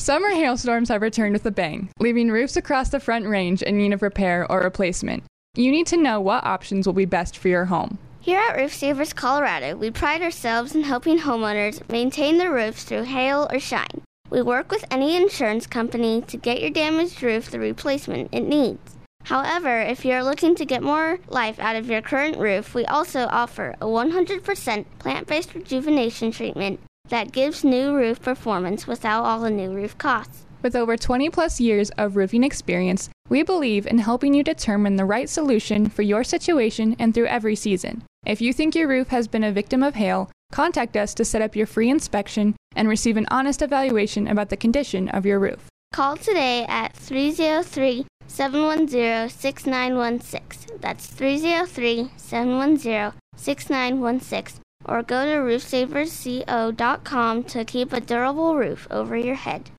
[0.00, 3.92] Summer hailstorms have returned with a bang, leaving roofs across the front range in need
[3.92, 5.24] of repair or replacement.
[5.56, 7.98] You need to know what options will be best for your home.
[8.20, 13.02] Here at Roof Savers Colorado, we pride ourselves in helping homeowners maintain their roofs through
[13.02, 14.02] hail or shine.
[14.30, 18.96] We work with any insurance company to get your damaged roof the replacement it needs.
[19.24, 23.26] However, if you're looking to get more life out of your current roof, we also
[23.32, 26.78] offer a 100% plant based rejuvenation treatment
[27.08, 30.44] that gives new roof performance without all the new roof costs.
[30.62, 35.04] With over 20 plus years of roofing experience, we believe in helping you determine the
[35.04, 38.02] right solution for your situation and through every season.
[38.26, 41.42] If you think your roof has been a victim of hail, contact us to set
[41.42, 45.68] up your free inspection and receive an honest evaluation about the condition of your roof.
[45.92, 50.78] Call today at 303 710 6916.
[50.80, 59.34] That's 303 710 6916 or go to roofsaversco.com to keep a durable roof over your
[59.34, 59.70] head.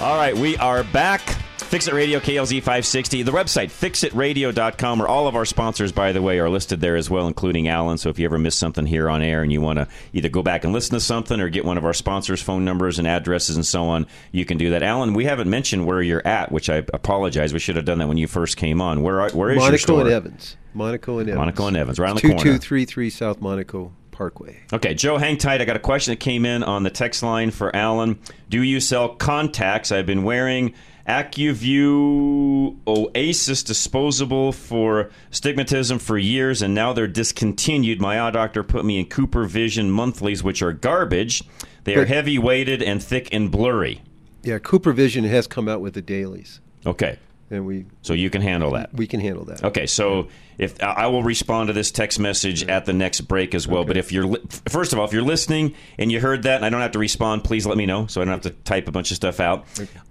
[0.00, 1.39] All right, we are back.
[1.70, 3.22] Fix It Radio, KLZ 560.
[3.22, 7.08] The website, fixitradio.com, where all of our sponsors, by the way, are listed there as
[7.08, 7.96] well, including Alan.
[7.96, 10.42] So if you ever miss something here on air and you want to either go
[10.42, 13.54] back and listen to something or get one of our sponsors' phone numbers and addresses
[13.54, 14.82] and so on, you can do that.
[14.82, 17.52] Alan, we haven't mentioned where you're at, which I apologize.
[17.52, 19.04] We should have done that when you first came on.
[19.04, 20.00] Where, where is Monaco your store?
[20.00, 20.56] and Evans.
[20.74, 21.38] Monaco and Evans.
[21.38, 22.36] Monaco and Evans, right on the corner.
[22.38, 24.58] 2233 South Monaco Parkway.
[24.72, 25.60] Okay, Joe, hang tight.
[25.60, 28.18] I got a question that came in on the text line for Alan.
[28.48, 29.92] Do you sell contacts?
[29.92, 30.74] I've been wearing
[31.10, 38.00] Acuvue Oasys disposable for stigmatism for years, and now they're discontinued.
[38.00, 41.42] My eye doctor put me in Cooper Vision monthlies, which are garbage.
[41.84, 44.02] They are But- heavy weighted and thick and blurry.
[44.42, 47.18] Yeah, Cooper Vision has come out with the dailies, Okay,
[47.50, 48.92] and we so you can handle that.
[48.94, 49.64] we can handle that.
[49.64, 53.66] Okay, so if I will respond to this text message at the next break as
[53.66, 53.84] well.
[53.84, 56.64] But if you're li- first of all, if you're listening and you heard that, and
[56.64, 58.88] I don't have to respond, please let me know so I don't have to type
[58.88, 59.64] a bunch of stuff out.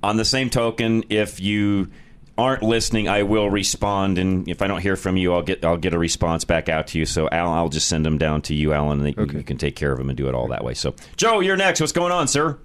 [0.03, 1.89] On the same token, if you
[2.37, 5.75] aren't listening, I will respond, and if I don't hear from you, I'll get I'll
[5.77, 7.05] get a response back out to you.
[7.05, 9.75] So Al, I'll just send them down to you, Alan, and you- you can take
[9.75, 10.73] care of them and do it all that way.
[10.73, 11.79] So Joe, you're next.
[11.81, 12.57] What's going on, sir?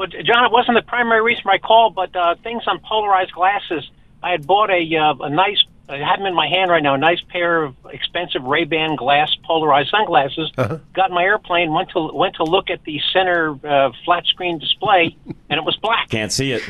[0.00, 3.32] Well, John, it wasn't the primary reason for my call, but uh, things on polarized
[3.32, 3.86] glasses.
[4.22, 5.62] I had bought a uh, a nice.
[5.90, 6.94] I have them in my hand right now.
[6.94, 10.52] A nice pair of expensive Ray Ban glass polarized sunglasses.
[10.56, 10.78] Uh-huh.
[10.94, 11.74] Got in my airplane.
[11.74, 15.14] Went to went to look at the center uh, flat screen display,
[15.50, 16.08] and it was black.
[16.08, 16.62] Can't see it.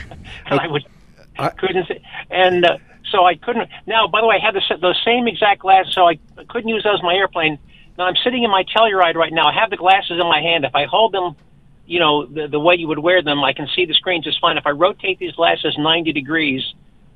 [0.46, 0.84] and I would
[1.38, 2.78] I, couldn't see, and uh,
[3.12, 3.70] so I couldn't.
[3.86, 6.68] Now, by the way, I had the, s- those same exact glasses, so I couldn't
[6.68, 7.60] use those in my airplane.
[7.96, 9.46] Now I'm sitting in my Telluride right now.
[9.46, 10.64] I have the glasses in my hand.
[10.64, 11.36] If I hold them,
[11.90, 14.40] you know, the, the way you would wear them, I can see the screen just
[14.40, 14.56] fine.
[14.56, 16.62] If I rotate these glasses 90 degrees,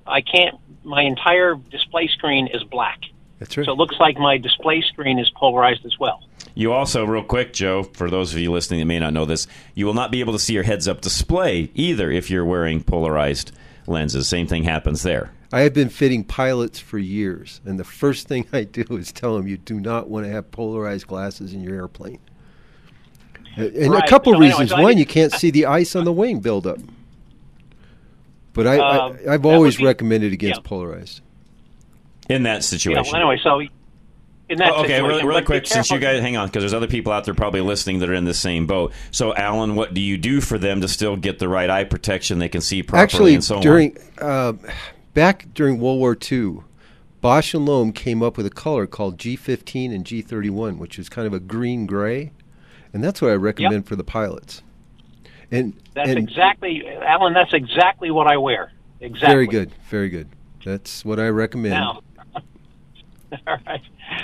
[0.05, 0.57] I can't.
[0.83, 2.99] My entire display screen is black.
[3.39, 3.65] That's right.
[3.65, 6.25] So it looks like my display screen is polarized as well.
[6.57, 9.47] You also, real quick, Joe, for those of you listening that may not know this,
[9.77, 12.83] you will not be able to see your heads up display either if you're wearing
[12.83, 13.53] polarized
[13.87, 14.27] lenses.
[14.27, 15.31] Same thing happens there.
[15.53, 19.37] I have been fitting pilots for years, and the first thing I do is tell
[19.37, 22.19] them you do not want to have polarized glasses in your airplane.
[23.57, 24.05] And Right.
[24.05, 24.71] a couple So anyway, reasons.
[24.71, 26.79] so One, you can't see the ice on the wing buildup.
[28.53, 30.69] But I, Um, I, I've always be- recommended against yeah.
[30.69, 31.21] polarized.
[32.29, 33.05] In that Yeah, situation.
[33.13, 36.49] well, anyway, so in that Oh, okay, really, really quick, since you guys hang on,
[36.49, 38.93] because there's other people out there probably listening that are in the same boat.
[39.11, 42.39] So, Alan, what do you do for them to still get the right eye protection?
[42.39, 44.55] They can see properly, Actually, and so during uh,
[45.15, 46.59] back during World War II,
[47.23, 51.27] Bausch and Lomb came up with a color called G15 and G31, which is kind
[51.27, 52.33] of a green gray,
[52.95, 54.63] and that's what I recommend for the pilots.
[55.51, 57.35] And That's and exactly, Alan.
[57.35, 58.73] That's exactly what I wear.
[59.01, 59.35] Exactly.
[59.35, 60.29] very good, very good.
[60.65, 61.75] That's what I recommend.
[61.75, 62.01] Now,
[63.47, 63.83] all right.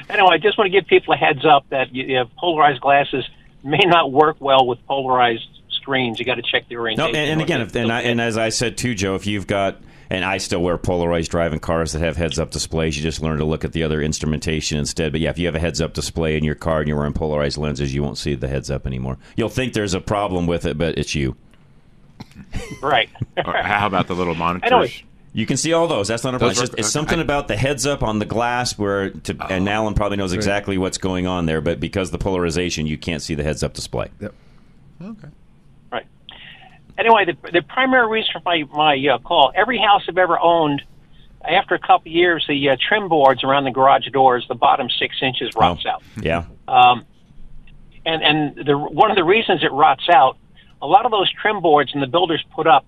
[0.08, 2.80] Anyway, I just want to give people a heads up that you, you have polarized
[2.80, 3.28] glasses
[3.62, 6.18] may not work well with polarized screens.
[6.18, 6.80] You got to check the on.
[6.80, 7.12] orientation.
[7.12, 9.46] No, and, and again, if, and, I, and as I said too, Joe, if you've
[9.46, 12.96] got and I still wear polarized driving cars that have heads-up displays.
[12.96, 15.12] You just learn to look at the other instrumentation instead.
[15.12, 17.56] But yeah, if you have a heads-up display in your car and you're wearing polarized
[17.56, 19.18] lenses, you won't see the heads-up anymore.
[19.36, 21.36] You'll think there's a problem with it, but it's you.
[22.82, 23.08] right.
[23.44, 25.02] How about the little monitors?
[25.32, 26.08] You can see all those.
[26.08, 26.56] That's not a problem.
[26.56, 26.92] Those It's, just, it's okay.
[26.92, 30.32] something about the heads up on the glass where, to, oh, and Alan probably knows
[30.32, 31.60] exactly what's going on there.
[31.60, 34.10] But because the polarization, you can't see the heads up display.
[34.20, 34.34] Yep.
[35.02, 35.28] Okay.
[37.00, 40.82] Anyway, the, the primary reason for my my uh, call: every house I've ever owned,
[41.42, 45.16] after a couple years, the uh, trim boards around the garage doors, the bottom six
[45.22, 46.02] inches rots out.
[46.20, 46.44] Yeah.
[46.68, 47.06] Um,
[48.04, 50.36] and and the one of the reasons it rots out,
[50.82, 52.84] a lot of those trim boards and the builders put up,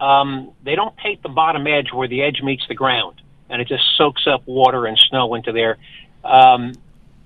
[0.00, 3.68] um, they don't paint the bottom edge where the edge meets the ground, and it
[3.68, 5.76] just soaks up water and snow into there.
[6.24, 6.72] Um,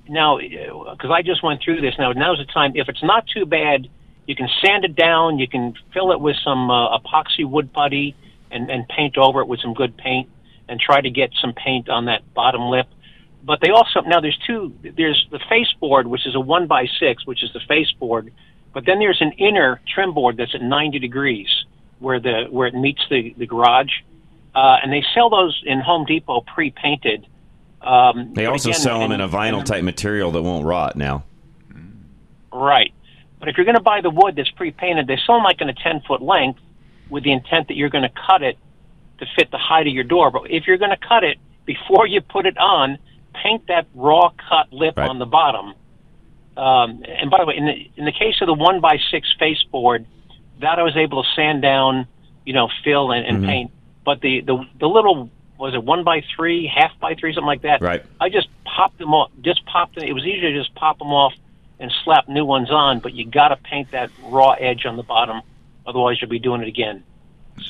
[0.09, 2.73] now, because I just went through this, now now's the time.
[2.75, 3.89] If it's not too bad,
[4.27, 5.39] you can sand it down.
[5.39, 8.15] You can fill it with some uh, epoxy wood putty
[8.51, 10.29] and, and paint over it with some good paint,
[10.69, 12.87] and try to get some paint on that bottom lip
[13.47, 16.87] but they also now there's two there's the face board which is a one by
[16.99, 18.33] six which is the face board
[18.75, 21.49] but then there's an inner trim board that's at 90 degrees
[22.01, 23.93] where the where it meets the the garage
[24.55, 27.27] uh, and they sell those in home depot pre-painted
[27.83, 30.97] um, They also again, sell them in and- a vinyl type material that won't rot
[30.97, 31.25] now.
[32.53, 32.93] Right.
[33.47, 35.69] But if you're going to buy the wood that's pre-painted, they sell them like in
[35.69, 36.59] a 10 foot length
[37.11, 38.59] with the intent that you're going to cut it
[39.21, 40.33] to fit the height of your door.
[40.33, 42.99] But if you're going to cut it before you put it on,
[43.41, 45.75] paint that raw cut lip on the bottom.
[46.57, 49.33] Um, and by the way, in the in the case of the one by six
[49.39, 50.07] face board,
[50.61, 52.09] that I was able to sand down,
[52.45, 53.47] you know, fill and, and Mhm.
[53.47, 53.71] paint.
[54.05, 57.63] But the, the the little was it one by three, half by three, something like
[57.63, 57.81] that.
[57.81, 58.03] Right.
[58.21, 59.31] I just popped them off.
[59.43, 60.03] Just popped them.
[60.03, 61.33] It was easier to just pop them off
[61.79, 63.01] and slap new ones on.
[63.01, 65.43] But you got to paint that raw edge on the bottom,
[65.87, 67.03] otherwise you'll be doing it again.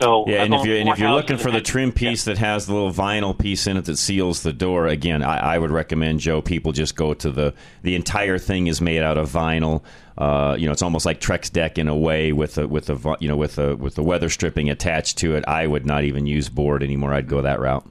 [0.00, 2.66] So Yeah, and if you're and if you're looking for the trim piece that has
[2.66, 6.18] the little vinyl piece in it that seals the door, again, I, I would recommend
[6.18, 6.42] Joe.
[6.42, 9.82] People just go to the the entire thing is made out of vinyl.
[10.18, 13.16] Uh, you know, it's almost like Trex deck in a way with a with a
[13.20, 15.44] you know with a with the weather stripping attached to it.
[15.46, 17.12] I would not even use board anymore.
[17.14, 17.86] I'd go that route.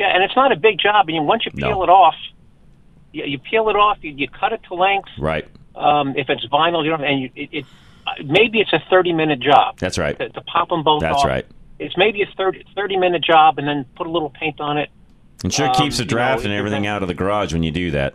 [0.00, 1.04] Yeah, and it's not a big job.
[1.08, 1.68] I mean, once you No.
[1.68, 2.14] peel it off,
[3.16, 3.98] you, you peel it off.
[4.02, 5.08] You, you cut it to length.
[5.18, 5.46] Right.
[5.74, 7.04] Um, if it's vinyl, you don't.
[7.04, 7.64] And you, it, it
[8.06, 10.18] uh, maybe it's a thirty minute job That's right.
[10.18, 11.08] to, to pop them both off.
[11.10, 11.26] That's off.
[11.26, 11.46] right.
[11.78, 14.88] It's maybe a 30, 30 minute job, and then put a little paint on it.
[15.44, 17.62] And sure Um, keeps the you know, draft and everything out of the garage when
[17.62, 18.14] you do that.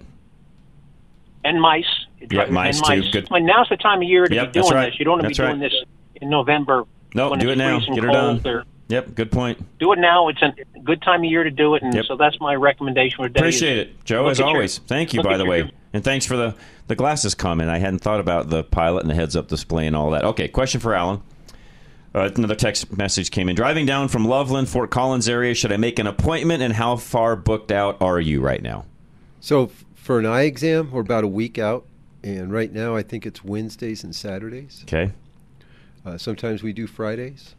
[1.43, 1.85] And mice.
[2.31, 3.03] Yeah, And mice too.
[3.11, 3.29] Good.
[3.31, 4.85] Mean, now's the time of year to Yep, be doing right.
[4.87, 4.97] this.
[4.99, 5.71] You don't want to be That's doing right.
[5.71, 5.83] this
[6.21, 6.85] in November.
[7.13, 7.79] No, when do it now.
[7.79, 8.41] Get her done.
[8.45, 9.57] or- Yep, good point.
[9.79, 10.27] do it now.
[10.27, 12.05] It's a good time of year to do it, and Yep.
[12.05, 13.39] so that's my recommendation for today.
[13.39, 14.27] Appreciate it, Joe.
[14.27, 15.23] As at your- always, thank you.
[15.23, 16.55] By at the your- way, and thanks for the
[16.87, 17.69] the glasses comment.
[17.69, 20.25] I hadn't thought about the pilot and the heads up display and all that.
[20.25, 21.21] Okay, question for Alan.
[22.13, 23.55] Uh, another text message came in.
[23.55, 26.61] Driving down from Loveland, Fort Collins area, should I make an appointment?
[26.61, 28.83] And how far booked out are you right now?
[29.39, 31.85] So f- for an eye exam, we're about a week out,
[32.21, 34.81] and right now I think it's Wednesdays and Saturdays.
[34.83, 35.13] Okay.
[36.05, 37.55] Uh, sometimes we do Fridays.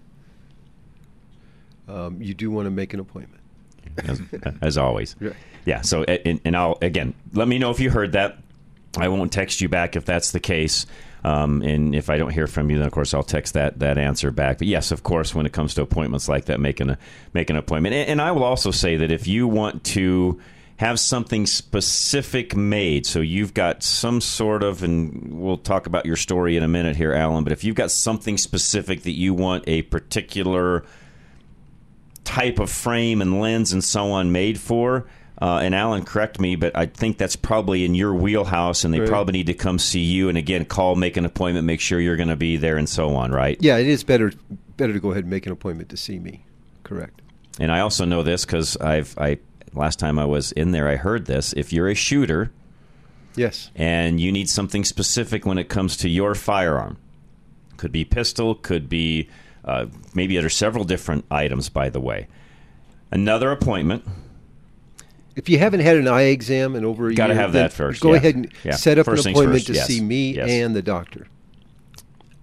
[1.89, 3.43] Um, you do want to make an appointment.
[3.99, 4.21] as,
[4.61, 5.17] as always.
[5.65, 5.83] Yeah.
[5.83, 8.37] So, and, and I'll again let me know if you heard that.
[8.97, 10.87] I won't text you back if that's the case.
[11.23, 13.97] Um, and if I don't hear from you, then of course I'll text that that
[13.97, 14.59] answer back.
[14.59, 16.99] But yes, of course, when it comes to appointments like that, making a
[17.33, 17.95] make an appointment.
[17.95, 20.41] And, and I will also say that if you want to
[20.79, 26.17] have something specific made, so you've got some sort of, and we'll talk about your
[26.17, 27.45] story in a minute here, Alan.
[27.45, 30.85] But if you've got something specific that you want a particular
[32.25, 35.07] type of frame and lens and so on made for,
[35.41, 39.01] Uh, and Alan, correct me, but I think that's probably in your wheelhouse, and they
[39.01, 39.09] Right.
[39.09, 40.29] probably need to come see you.
[40.29, 43.17] And again, call, make an appointment, make sure you're going to be there, and so
[43.17, 43.57] on, right?
[43.61, 44.31] Yeah, it is better
[44.77, 46.45] better to go ahead and make an appointment to see me.
[46.85, 47.23] Correct.
[47.59, 49.39] And I also know this because I've I
[49.75, 51.53] last time I was in there, I heard this.
[51.57, 52.53] If you're a shooter,
[53.35, 53.71] Yes.
[53.75, 56.99] and you need something specific when it comes to your firearm,
[57.79, 59.29] could be pistol, could be
[59.65, 61.69] uh, maybe there are several different items.
[61.69, 62.29] By the way,
[63.11, 64.05] another appointment.
[65.35, 68.03] If you haven't had an eye exam in over a Gotta year, have that first,
[68.03, 68.17] Go yeah.
[68.19, 68.73] ahead and Yeah.
[68.77, 69.87] set up First an appointment to yes.
[69.87, 70.51] see me Yes.
[70.51, 71.27] and the doctor.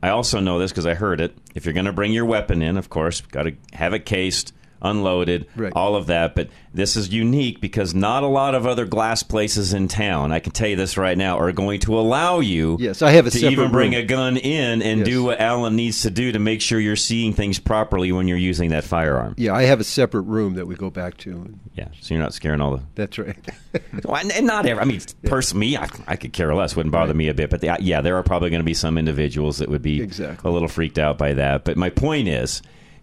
[0.01, 1.38] I also know this because I heard it.
[1.53, 4.53] If you're going to bring your weapon in, of course, got to have it cased,
[4.82, 5.74] unloaded, Right.
[5.76, 6.36] all of that.
[6.36, 10.39] But this is unique because not a lot of other glass places in town, I
[10.39, 13.32] can tell you this right now, are going to allow you Yes, I have a
[13.32, 14.02] to even bring room.
[14.02, 15.08] a gun in and Yes.
[15.08, 18.38] do what Alan needs to do to make sure you're seeing things properly when you're
[18.38, 19.34] using that firearm.
[19.38, 21.54] Yeah, I have a separate room that we go back to.
[21.76, 23.36] Yeah, so you're not scaring all the That's right.
[24.04, 24.82] well, and- not every.
[24.82, 26.76] I mean, personally, me, I, I could care less.
[26.76, 27.50] Wouldn't bother me a bit.
[27.50, 30.50] But the, yeah, there are probably going to be some individuals that would be Exactly.
[30.50, 31.65] a little freaked out by that.
[31.65, 32.62] But my point is,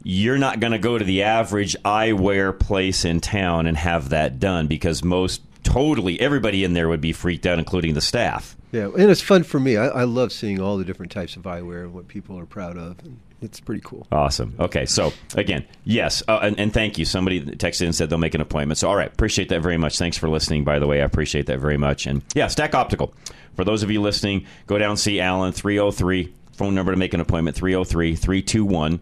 [0.09, 4.39] you're not going to go to the average eyewear place in town and have that
[4.39, 8.57] done because most, totally, everybody in there would be freaked out, including the staff.
[8.71, 9.77] Yeah, and it's fun for me.
[9.77, 12.77] I, I love seeing all the different types of eyewear and what people are proud
[12.77, 13.01] of.
[13.01, 14.07] And it's pretty cool.
[14.13, 14.55] Awesome.
[14.61, 17.05] Okay, so again, yes, uh, and, and thank you.
[17.05, 18.79] Somebody texted and said they'll make an appointment.
[18.79, 19.99] So, all right, appreciate that very much.
[19.99, 21.03] Thanks for listening, by the way.
[21.03, 22.07] I appreciate that very much.
[22.07, 23.13] And yeah, Stack Optical.
[23.57, 26.33] For those of you listening, go down and see Alan, 303.
[26.53, 29.01] Phone number to make an appointment, 303 321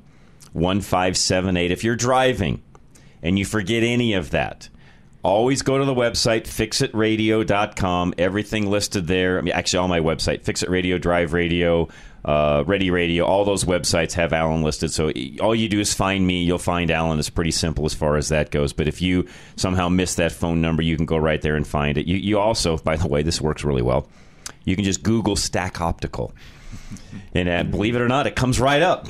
[0.54, 1.70] 1578.
[1.70, 2.62] If you're driving
[3.22, 4.68] and you forget any of that,
[5.22, 9.38] always go to the website fixitradio.com everything listed there.
[9.38, 11.88] I mean actually on my website fixit radio drive radio
[12.24, 13.24] uh, ready radio.
[13.24, 14.92] All those websites have alan listed.
[14.92, 16.44] So all you do is find me.
[16.44, 17.18] You'll find alan.
[17.18, 18.72] It's pretty simple as far as that goes.
[18.72, 21.98] But if you somehow miss that phone number you can go right there and find
[21.98, 22.06] it.
[22.06, 24.08] You, you also by the way this works really well.
[24.64, 26.34] You can just google stack optical.
[27.34, 29.08] And uh, believe it or not, it comes right up.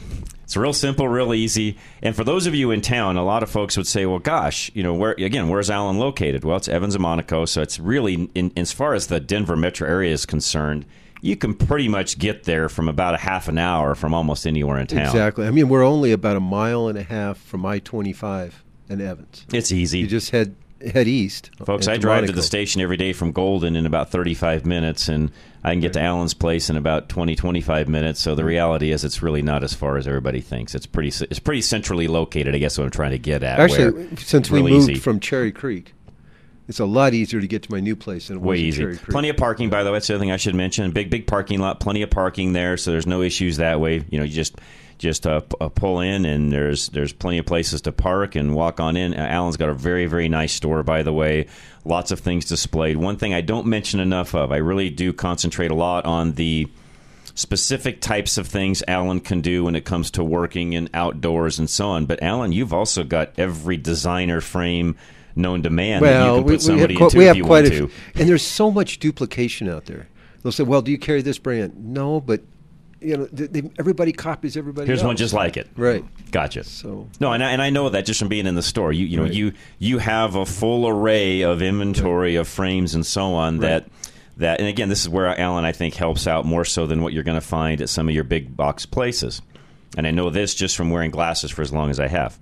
[0.54, 1.76] It's real simple, real easy.
[2.00, 4.70] And for those of you in town, a lot of folks would say, "Well, gosh,
[4.72, 8.30] you know, where again, where's Alan located?" Well, it's Evans and Monaco, so it's really,
[8.36, 10.86] in, as far as the Denver metro area is concerned,
[11.20, 14.78] you can pretty much get there from about a half an hour from almost anywhere
[14.78, 15.06] in town.
[15.06, 15.44] Exactly.
[15.44, 19.02] I mean, we're only about a mile and a half from I twenty five and
[19.02, 19.46] Evans.
[19.52, 19.98] It's easy.
[19.98, 20.54] You just head
[20.92, 24.66] head east, Folks, I drive to the station every day from Golden in about 35
[24.66, 25.30] minutes, and
[25.64, 28.20] I can get to Alan's place in about 20, 25 minutes.
[28.20, 30.74] So the reality is, it's really not as far as everybody thinks.
[30.74, 32.54] It's pretty, it's pretty centrally located.
[32.54, 33.58] I guess what I'm trying to get at.
[33.58, 34.94] Actually, since we moved easy.
[34.96, 35.94] from Cherry Creek,
[36.68, 38.64] it's a lot easier to get to my new place than it was way in
[38.66, 38.82] easy.
[38.82, 39.10] Cherry Creek.
[39.10, 39.96] Plenty of parking, by the way.
[39.96, 40.90] That's the other thing I should mention.
[40.92, 41.80] Big, big parking lot.
[41.80, 44.04] Plenty of parking there, so there's no issues that way.
[44.10, 44.56] You know, you just
[44.98, 48.54] just uh, p- uh, pull in, and there's there's plenty of places to park and
[48.54, 49.14] walk on in.
[49.14, 51.46] Uh, Alan's got a very very nice store, by the way.
[51.84, 52.96] Lots of things displayed.
[52.96, 56.66] One thing I don't mention enough of, I really do concentrate a lot on the
[57.34, 61.68] specific types of things Alan can do when it comes to working and outdoors and
[61.68, 62.06] so on.
[62.06, 64.96] But Alan, you've also got every designer frame
[65.36, 67.40] known to man that you well, can we, put we somebody have, qu- we have
[67.42, 67.90] quite a to.
[68.14, 70.08] and there's so much duplication out there.
[70.42, 72.42] They'll say, "Well, do you carry this brand?" No, but
[73.00, 74.86] you know, th- they, everybody copies everybody.
[74.86, 75.68] Here's one just like it.
[75.76, 76.04] Right.
[76.30, 76.64] Gotcha.
[76.64, 78.92] So No, and I, and I know that just from being in the store.
[78.92, 79.32] You you know Right.
[79.32, 83.86] you you have a full array of inventory of frames and so on that
[84.38, 87.12] that and again this is where Alan I think helps out more so than what
[87.12, 89.42] you're going to find at some of your big box places.
[89.96, 92.38] And I know this just from wearing glasses for as long as I have.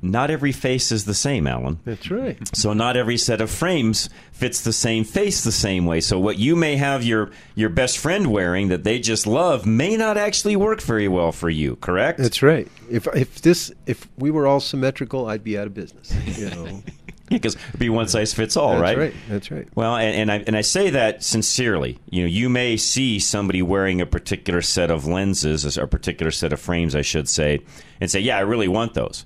[0.00, 1.80] Not every face is the same, Alan.
[1.84, 2.38] That's right.
[2.56, 6.00] So not every set of frames fits the same face the same way.
[6.00, 9.96] So what you may have your your best friend wearing that they just love may
[9.96, 12.18] not actually work very well for you, correct?
[12.18, 12.68] That's right.
[12.88, 16.14] If if this if we were all symmetrical, I'd be out of business.
[16.38, 16.82] You know.
[17.28, 18.98] because it'd be one size fits all, That's right?
[18.98, 19.14] right.
[19.28, 19.68] That's right.
[19.74, 21.98] Well, and, and I and I say that sincerely.
[22.10, 26.30] You know, you may see somebody wearing a particular set of lenses, or a particular
[26.30, 27.60] set of frames, I should say,
[28.00, 29.24] and say, "Yeah, I really want those."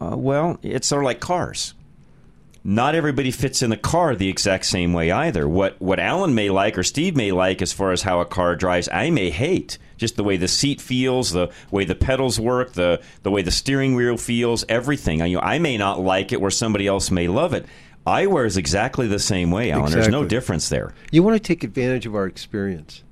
[0.00, 1.74] Uh, well, it's sort of like cars.
[2.62, 5.48] Not everybody fits in the car the exact same way either.
[5.48, 8.54] What what Alan may like or Steve may like as far as how a car
[8.54, 9.78] drives, I may hate.
[9.96, 13.50] Just the way the seat feels, the way the pedals work, the the way the
[13.50, 15.22] steering wheel feels, everything.
[15.22, 17.64] I, you know, I may not like it where somebody else may love it.
[18.06, 19.92] Eyewear is exactly the same way, Alan.
[19.92, 20.92] There's no difference there.
[21.10, 23.04] You want to take advantage of our experience.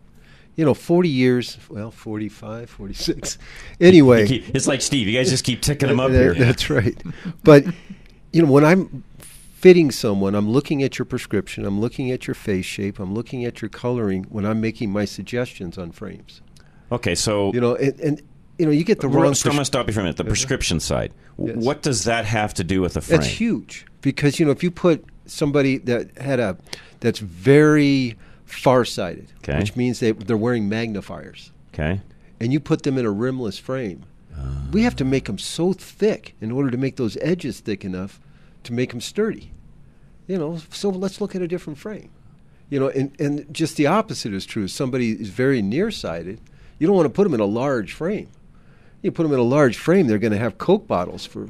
[0.58, 3.38] You know, 40 years, well, 45, 46.
[3.80, 4.26] Anyway.
[4.26, 5.06] Keep- it's like Steve.
[5.06, 6.34] You guys just keep ticking them up That- here.
[6.34, 7.00] That's right.
[7.44, 7.64] But,
[8.32, 12.34] you know, when I'm fitting someone, I'm looking at your prescription, I'm looking at your
[12.34, 16.42] face shape, I'm looking at your coloring when I'm making my suggestions on frames.
[16.90, 18.22] Okay, so You know, and, and
[18.58, 19.26] you know, you get the wrong.
[19.26, 20.16] I'm going to stop you for a minute.
[20.16, 21.12] The prescription side.
[21.38, 21.54] Yes.
[21.54, 23.20] What does that have to do with the frame?
[23.20, 26.56] That's huge because you know if you put somebody that had a
[26.98, 28.16] that's very
[28.48, 29.58] farsighted, Okay.
[29.58, 32.00] which means they they're wearing magnifiers, Okay.
[32.40, 34.04] and you put them in a rimless frame.
[34.36, 34.68] Ah.
[34.72, 38.20] we have to make them so thick in order to make those edges thick enough
[38.64, 39.50] to make them sturdy.
[40.28, 42.10] You know, so let's look at a different frame.
[42.70, 44.68] You know, and, and just the opposite is true.
[44.68, 46.38] Somebody is very nearsighted.
[46.78, 48.28] You don't want to put them in a large frame.
[49.02, 51.48] You put them in a large frame, they're going to have Coke bottles for,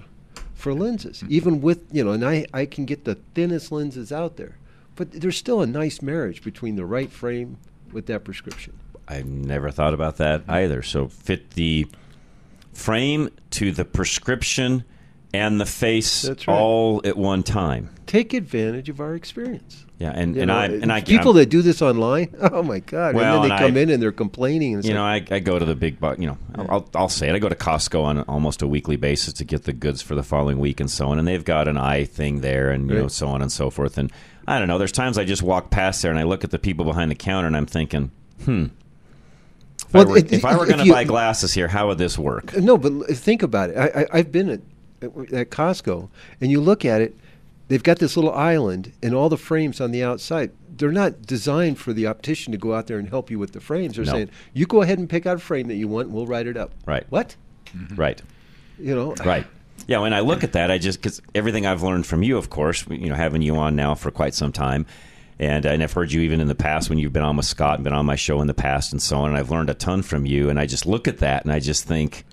[0.55, 1.19] for lenses.
[1.19, 1.33] Mm-hmm.
[1.33, 4.57] Even with, you know, and I, I can get the thinnest lenses out there.
[4.99, 7.59] But there's still a nice marriage between the right frame
[7.93, 8.77] with that prescription.
[9.07, 10.83] I've never thought about that either.
[10.83, 11.87] So fit the
[12.73, 14.83] frame to the prescription
[15.33, 16.49] and the face right.
[16.49, 17.91] all at one time.
[18.07, 19.87] Take advantage of our experience.
[19.99, 22.35] Yeah, and, You and know, I uh, and I people I'm- that do this online,
[22.41, 23.15] oh my god!
[23.15, 24.75] Well, and then they and come I- in and they're complaining.
[24.75, 27.09] And you know, I, I go to the big, bu- you know, I'll, I'll, I'll
[27.09, 27.35] say it.
[27.35, 30.23] I go to Costco on almost a weekly basis to get the goods for the
[30.25, 31.19] following week and so on.
[31.19, 33.99] And they've got an eye thing there, and you know, so on and so forth.
[33.99, 34.13] And
[34.49, 34.79] I don't know.
[34.79, 37.15] There's times I just walk past there and I look at the people behind the
[37.15, 38.11] counter, and I'm thinking,
[38.45, 38.67] hmm.
[39.87, 42.19] If Well, I were, if I were going to buy glasses here, how would this
[42.19, 42.57] work?
[42.57, 43.77] No, but think about it.
[43.77, 44.61] I, I, I've been at,
[45.03, 46.09] at Costco,
[46.41, 47.17] and you look at it.
[47.69, 50.51] They've got this little island, and all the frames on the outside.
[50.77, 53.61] They're not designed for the optician to go out there and help you with the
[53.61, 53.97] frames.
[53.97, 54.13] They're No.
[54.13, 56.47] saying, "You go ahead and pick out a frame that you want, and we'll write
[56.47, 57.05] it up." Right.
[57.11, 57.37] What?
[57.95, 58.23] Right.
[58.79, 59.15] You know.
[59.25, 59.47] Right.
[59.89, 62.51] Yeah, when I look at that, I just because everything I've learned from you, of
[62.51, 64.85] course, you know, having you on now for quite some time,
[65.39, 67.77] and and I've heard you even in the past when you've been on with Scott
[67.77, 69.75] and been on my show in the past and so on, and I've learned a
[69.75, 72.25] ton from you, and I just look at that and I just think.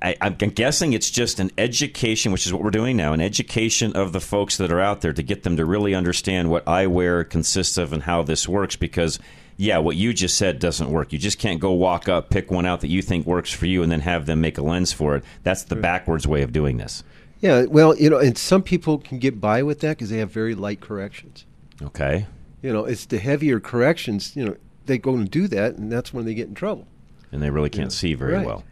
[0.00, 3.94] I, I'm guessing it's just an education, which is what we're doing now, an education
[3.94, 7.28] of the folks that are out there to get them to really understand what eyewear
[7.28, 8.76] consists of and how this works.
[8.76, 9.18] Because,
[9.56, 11.12] yeah, what you just said doesn't work.
[11.12, 13.82] You just can't go walk up, pick one out that you think works for you,
[13.82, 15.24] and then have them make a lens for it.
[15.42, 17.04] That's the backwards way of doing this.
[17.40, 17.64] Yeah.
[17.64, 20.54] Well, you know, and some people can get by with that because they have very
[20.54, 21.44] light corrections.
[21.80, 22.26] Okay.
[22.62, 24.36] You know, it's the heavier corrections.
[24.36, 26.86] You know, they go and do that, and that's when they get in trouble.
[27.32, 28.46] And they really can't see very Right.
[28.46, 28.64] well.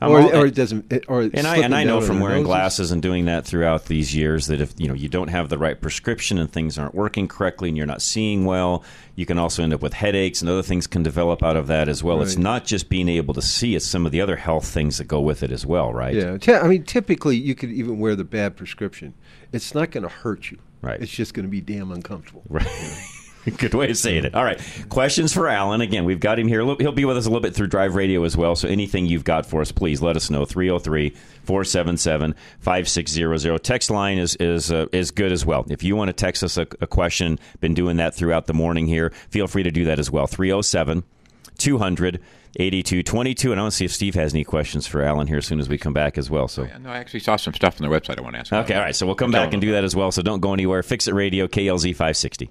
[0.00, 2.46] Or- all- or it doesn't- it- or and I and I know from wearing noses.
[2.46, 5.58] glasses and doing that throughout these years that if you know you don't have the
[5.58, 8.84] right prescription and things aren't working correctly and you're not seeing well,
[9.16, 11.88] you can also end up with headaches and other things can develop out of that
[11.88, 12.22] as well.
[12.22, 15.08] It's not just being able to see; it's some of the other health things that
[15.08, 16.14] go with it as well, right?
[16.14, 19.14] Yeah, I mean, typically you could even wear the bad prescription.
[19.52, 20.58] It's not going to hurt you.
[20.80, 21.00] Right.
[21.00, 22.42] It's just going to be damn uncomfortable.
[22.48, 22.66] Right.
[23.58, 24.34] Good way of saying it.
[24.34, 24.60] All right.
[24.88, 25.80] Questions for Alan.
[25.80, 26.64] Again, we've got him here.
[26.64, 28.56] He'll be with us a little bit through Drive Radio as well.
[28.56, 30.44] So anything you've got for us, please let us know.
[30.44, 31.10] 303
[31.44, 33.58] 477 5600.
[33.64, 35.64] Text line is is uh, is good as well.
[35.68, 38.86] If you want to text us a, a question, been doing that throughout the morning
[38.86, 40.26] here, feel free to do that as well.
[40.26, 41.04] 307
[41.58, 42.20] 200
[42.56, 43.52] 8222.
[43.52, 45.60] And I want to see if Steve has any questions for Alan here as soon
[45.60, 46.48] as we come back as well.
[46.48, 46.66] So.
[46.80, 48.52] No, I actually saw some stuff on their website I want to ask.
[48.52, 48.96] Okay, all right.
[48.96, 50.10] So we'll come back and do that as well.
[50.12, 50.82] So don't go anywhere.
[50.82, 52.50] Fix It Radio, KLZ 560.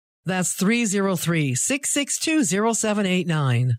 [0.25, 2.43] That's 303 662
[2.75, 3.77] 0789.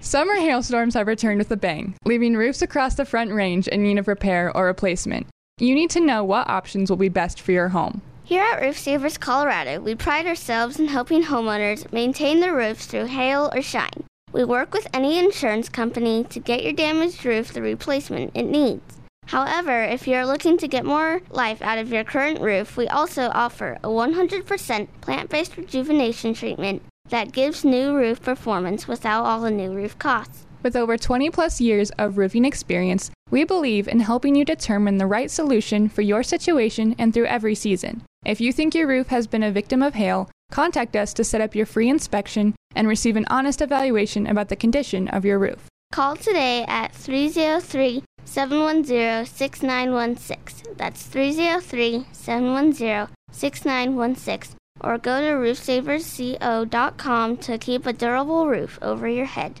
[0.00, 3.98] Summer hailstorms have returned with a bang, leaving roofs across the front range in need
[3.98, 5.26] of repair or replacement.
[5.58, 8.00] You need to know what options will be best for your home.
[8.24, 13.06] Here at Roof Savers Colorado, we pride ourselves in helping homeowners maintain their roofs through
[13.06, 14.04] hail or shine.
[14.32, 18.97] We work with any insurance company to get your damaged roof the replacement it needs.
[19.28, 23.30] However, if you're looking to get more life out of your current roof, we also
[23.34, 29.50] offer a 100% plant based rejuvenation treatment that gives new roof performance without all the
[29.50, 30.46] new roof costs.
[30.62, 35.06] With over 20 plus years of roofing experience, we believe in helping you determine the
[35.06, 38.02] right solution for your situation and through every season.
[38.24, 41.42] If you think your roof has been a victim of hail, contact us to set
[41.42, 45.68] up your free inspection and receive an honest evaluation about the condition of your roof.
[45.92, 50.76] Call today at 303 710 6916.
[50.76, 54.56] That's 303 710 6916.
[54.80, 59.60] or go to roofsaversco.com to keep a durable roof over your head.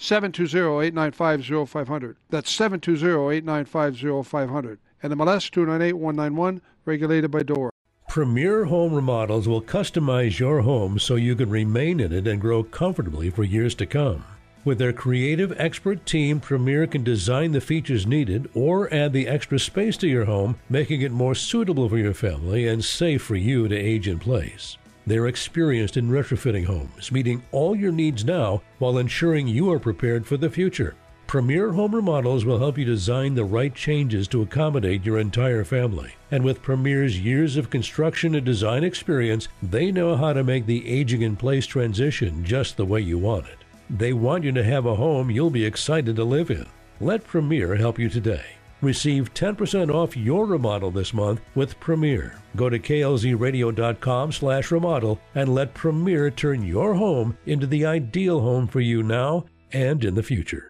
[0.00, 2.16] 720-895-0500.
[2.30, 4.78] That's 720-895-0500.
[5.02, 7.70] And the MLS 298-191, regulated by DORA.
[8.08, 12.64] Premier Home Remodels will customize your home so you can remain in it and grow
[12.64, 14.24] comfortably for years to come.
[14.64, 19.58] With their creative, expert team, Premier can design the features needed or add the extra
[19.58, 23.68] space to your home, making it more suitable for your family and safe for you
[23.68, 24.76] to age in place.
[25.10, 30.24] They're experienced in retrofitting homes, meeting all your needs now while ensuring you are prepared
[30.24, 30.94] for the future.
[31.26, 36.12] Premier Home Remodels will help you design the right changes to accommodate your entire family.
[36.30, 40.86] And with Premier's years of construction and design experience, they know how to make the
[40.88, 43.58] aging in place transition just the way you want it.
[43.90, 46.66] They want you to have a home you'll be excited to live in.
[47.00, 48.59] Let Premier help you today.
[48.82, 52.40] Receive 10% off your remodel this month with Premier.
[52.56, 58.66] Go to klzradio.com slash remodel and let Premier turn your home into the ideal home
[58.66, 60.69] for you now and in the future.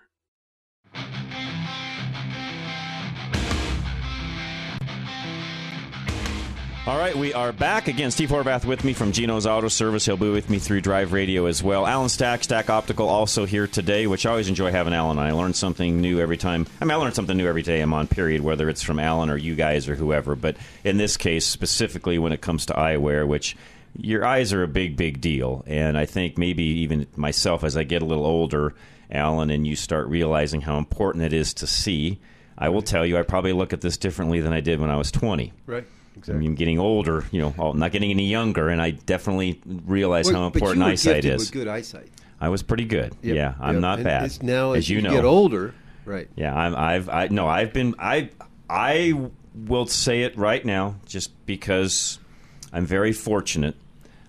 [6.86, 8.10] All right, we are back again.
[8.10, 10.06] Steve Horvath with me from Gino's Auto Service.
[10.06, 11.86] He'll be with me through Drive Radio as well.
[11.86, 15.18] Alan Stack, Stack Optical, also here today, which I always enjoy having Alan.
[15.18, 16.66] I learn something new every time.
[16.80, 19.28] I mean, I learn something new every day I'm on, period, whether it's from Alan
[19.28, 20.34] or you guys or whoever.
[20.34, 23.58] But in this case, specifically when it comes to eyewear, which
[23.94, 25.62] your eyes are a big, big deal.
[25.66, 28.74] And I think maybe even myself, as I get a little older,
[29.12, 32.20] Alan, and you start realizing how important it is to see,
[32.56, 34.96] I will tell you, I probably look at this differently than I did when I
[34.96, 35.52] was 20.
[35.66, 35.86] Right.
[36.20, 36.46] Exactly.
[36.46, 40.42] I'm getting older, you know, oh, not getting any younger, and I definitely realize well,
[40.42, 41.40] how important eyesight is.
[41.40, 42.10] With good eyesight.
[42.38, 43.14] I was pretty good.
[43.22, 43.36] Yep.
[43.36, 43.80] Yeah, I'm yep.
[43.80, 44.24] not and bad.
[44.24, 46.28] It's now, as, as you, you know, get older, right?
[46.36, 48.28] Yeah, I'm, I've, I no, I've been, I,
[48.68, 52.18] I will say it right now, just because
[52.70, 53.76] I'm very fortunate.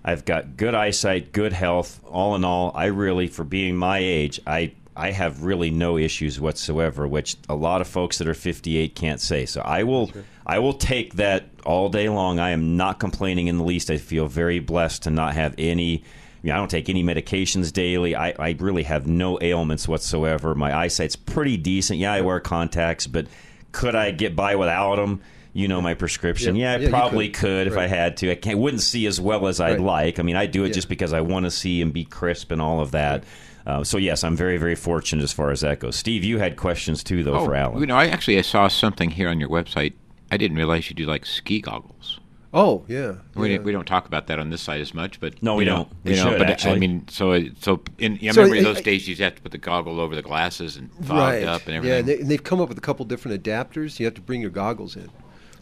[0.02, 2.02] I've got good eyesight, good health.
[2.06, 6.40] All in all, I really, for being my age, I I have really no issues
[6.40, 9.46] whatsoever, which a lot of folks that are 58 can't say.
[9.46, 10.24] So I will sure.
[10.46, 12.38] I will take that all day long.
[12.38, 13.90] I am not complaining in the least.
[13.90, 15.98] I feel very blessed to not have any.
[15.98, 18.16] I, mean, I don't take any medications daily.
[18.16, 20.54] I, I really have no ailments whatsoever.
[20.54, 22.00] My eyesight's pretty decent.
[22.00, 23.28] Yeah, I wear contacts, but
[23.70, 25.22] could I get by without them?
[25.54, 26.56] You know my prescription.
[26.56, 27.84] Yeah, yeah I probably could, could if right.
[27.84, 28.30] I had to.
[28.30, 29.80] I can't, wouldn't see as well as I'd right.
[29.80, 30.18] like.
[30.18, 30.74] I mean, I do it yeah.
[30.74, 33.20] just because I want to see and be crisp and all of that.
[33.20, 33.28] Right.
[33.64, 35.96] Uh, so yes, I'm very very fortunate as far as that goes.
[35.96, 37.80] Steve, you had questions too, though, oh, for Alan.
[37.80, 39.92] You know, I actually I saw something here on your website.
[40.32, 42.18] I didn't realize you do like ski goggles.
[42.54, 43.58] Oh yeah, we, yeah.
[43.58, 45.88] we don't talk about that on this side as much, but no, we don't.
[46.04, 46.72] We should, but actually.
[46.72, 49.58] I mean, so so in I So, remember those days you have to put the
[49.58, 51.44] goggle over the glasses and fogged right.
[51.44, 51.98] up and Yeah, everything.
[51.98, 54.00] and, they, and they've come up with a couple different adapters.
[54.00, 55.10] You have to bring your goggles in.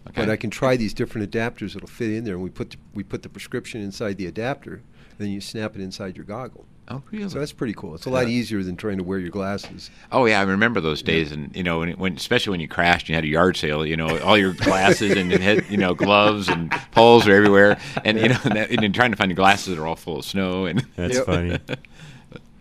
[0.08, 0.22] Okay.
[0.22, 2.76] But I can try these different adapters that'll fit in there, and we put the,
[2.94, 6.64] we put the prescription inside the adapter, and then you snap it inside your goggle.
[6.92, 7.28] Oh, really?
[7.28, 7.94] So that's pretty cool.
[7.94, 8.34] It's a lot Yeah.
[8.34, 9.90] easier than trying to wear your glasses.
[10.10, 13.02] Oh yeah, I remember those days, and you know, when, when especially when you crashed,
[13.04, 13.86] and you had a yard sale.
[13.86, 18.18] You know, all your glasses and head, you know, gloves and poles are everywhere, and
[18.18, 20.24] you know, and, that, and trying to find the glasses that are all full of
[20.24, 20.66] snow.
[20.66, 21.58] And That's funny.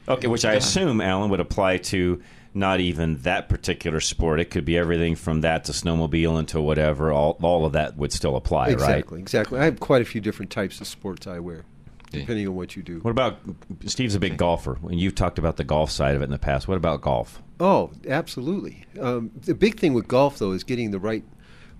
[0.07, 2.21] Okay, which I assume, Alan, would apply to
[2.53, 4.39] not even that particular sport.
[4.39, 7.11] It could be everything from that to snowmobile into whatever.
[7.11, 8.73] All, all of that would still apply, right?
[8.73, 9.59] exactly, exactly.
[9.59, 11.65] I have quite a few different types of sports I wear,
[12.11, 12.99] depending on what you do.
[12.99, 13.39] What about
[13.85, 14.77] Steve's a big golfer?
[14.83, 17.41] and you've talked about the golf side of it in the past, what about golf?
[17.59, 18.85] Oh, absolutely.
[18.99, 21.23] Um, the big thing with golf, though, is getting the right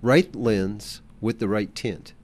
[0.02, 2.14] right lens with the right tint.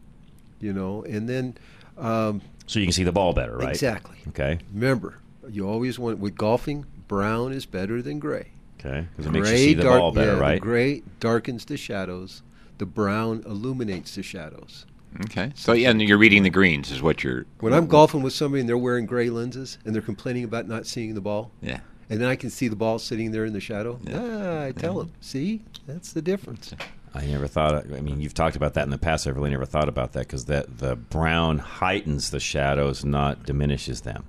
[0.61, 1.57] You know, and then
[1.99, 3.69] um, So you can see the ball better, right?
[3.71, 4.17] Exactly.
[4.29, 4.59] Okay.
[4.73, 5.19] Remember,
[5.51, 8.49] you always want with golfing, brown is better than gray.
[8.81, 10.61] Okay, 'cause it makes you see the dark- ball better, yeah, right?
[10.61, 12.43] The gray darkens the shadows.
[12.79, 14.85] The brown illuminates the shadows.
[15.25, 17.47] Okay, so yeah, and you're reading the greens is what you're.
[17.61, 20.87] When I'm golfing with somebody and they're wearing gray lenses and they're complaining about not
[20.87, 21.81] seeing the ball, Yeah.
[22.11, 24.99] and then I can see the ball sitting there in the shadow, ah, I tell
[24.99, 26.75] them, see, that's the difference.
[27.15, 27.87] I never thought.
[27.93, 29.27] I mean, you've talked about that in the past.
[29.27, 34.03] I've really never thought about that because that the brown heightens the shadows, not diminishes
[34.03, 34.25] them.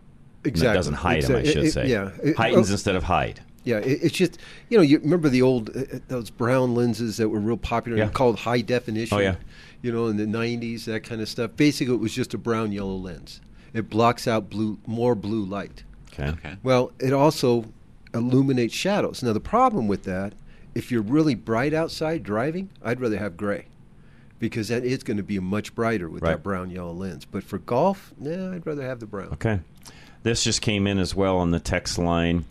[0.46, 0.74] It Exactly.
[0.78, 1.88] doesn't hide them, I should it- say.
[1.90, 2.12] yeah.
[2.24, 2.74] It- heightens oh.
[2.74, 3.42] instead of hide.
[3.66, 4.38] Yeah, it, it's just
[4.70, 7.98] you know you remember the old uh, uh, those brown lenses that were real popular
[7.98, 8.08] Yeah.
[8.08, 9.18] called high definition.
[9.18, 9.36] Oh, yeah.
[9.82, 11.52] You know in the '90s that kind of stuff.
[11.56, 13.42] Basically, it was just a brown yellow lens.
[13.74, 15.84] It blocks out blue more blue light.
[16.14, 16.30] Okay.
[16.30, 16.56] Okay.
[16.64, 17.66] Well, it also
[18.14, 19.22] illuminates shadows.
[19.22, 20.34] Now the problem with that,
[20.74, 23.66] if you're really bright outside driving, I'd rather have gray.
[24.40, 26.34] Because that is going to be much brighter with Right.
[26.34, 27.26] that brown yellow lens.
[27.26, 29.30] But for golf, nah, I'd rather have the brown.
[29.34, 29.60] Okay.
[30.22, 32.46] This just came in as well on the text line.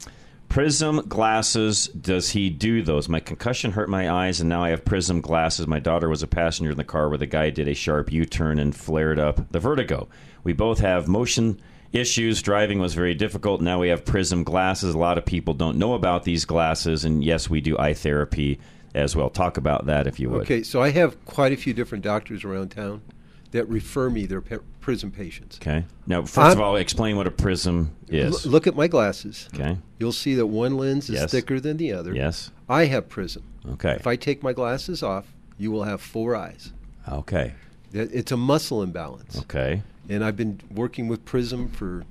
[0.48, 3.08] Prism glasses, does he do those?
[3.08, 5.66] My concussion hurt my eyes, and now I have prism glasses.
[5.66, 8.24] My daughter was a passenger in the car where the guy did a sharp U
[8.24, 10.08] turn and flared up the vertigo.
[10.44, 11.60] We both have motion
[11.92, 12.40] issues.
[12.42, 13.60] Driving was very difficult.
[13.60, 14.94] Now we have prism glasses.
[14.94, 18.58] A lot of people don't know about these glasses, and yes, we do eye therapy
[18.94, 19.28] as well.
[19.28, 20.42] Talk about that if you would.
[20.42, 23.02] Okay, so I have quite a few different doctors around town
[23.50, 24.40] that refer me their
[24.86, 25.58] prism patients.
[25.60, 25.84] Okay.
[26.06, 28.46] Now, 1st I'm- of all, explain what a prism is.
[28.46, 29.48] L- look at my glasses.
[29.52, 29.78] Okay.
[29.98, 31.30] You'll see that one lens is Yes.
[31.32, 32.14] thicker than the other.
[32.14, 32.52] Yes.
[32.68, 33.42] I have prism.
[33.68, 33.94] Okay.
[33.98, 36.72] If I take my glasses off, you will have four eyes.
[37.10, 37.54] Okay.
[37.92, 39.36] It's a muscle imbalance.
[39.40, 39.82] Okay.
[40.08, 42.04] And I've been working with Prism for.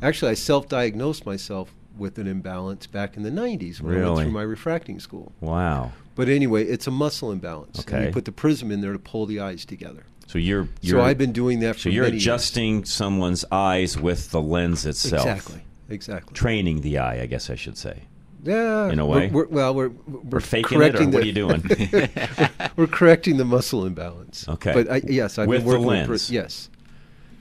[0.00, 4.32] Actually, I self-diagnosed myself with an imbalance back in the '90s when I went through
[4.32, 5.32] my refracting school.
[5.42, 5.92] Wow.
[6.14, 7.80] But anyway, it's a muscle imbalance.
[7.80, 8.06] And Okay.
[8.06, 10.04] you put the prism in there to pull the eyes together.
[10.28, 12.22] So you're, So you're I've been doing that So for you're many years.
[12.24, 15.26] adjusting someone's eyes with the lens itself.
[15.26, 15.62] Exactly.
[15.88, 16.34] Exactly.
[16.34, 18.02] Training the eye, I guess I should say.
[18.44, 18.90] Yeah.
[18.90, 19.30] In a we're- way?
[19.32, 21.62] we're, well, we're we're, We're faking it, or correcting what are you doing?
[22.76, 24.46] we're correcting the muscle imbalance.
[24.48, 24.72] Okay.
[24.74, 26.26] But I, yes, I've With been the working with lens.
[26.28, 26.68] Pri- yes,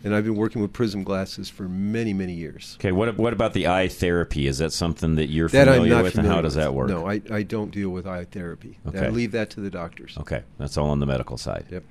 [0.06, 2.78] and I've been working with Prism glasses for many, many years.
[2.80, 4.48] Okay, what what about the eye therapy?
[4.48, 6.74] Is that something that you're That I'm familiar not with, familiar and how does that
[6.74, 6.88] work?
[6.90, 8.80] No, I, I don't deal with eye therapy.
[8.88, 9.06] Okay.
[9.08, 10.18] I leave that to the doctors.
[10.20, 11.66] Okay, that's all on the medical side.
[11.70, 11.84] Yep.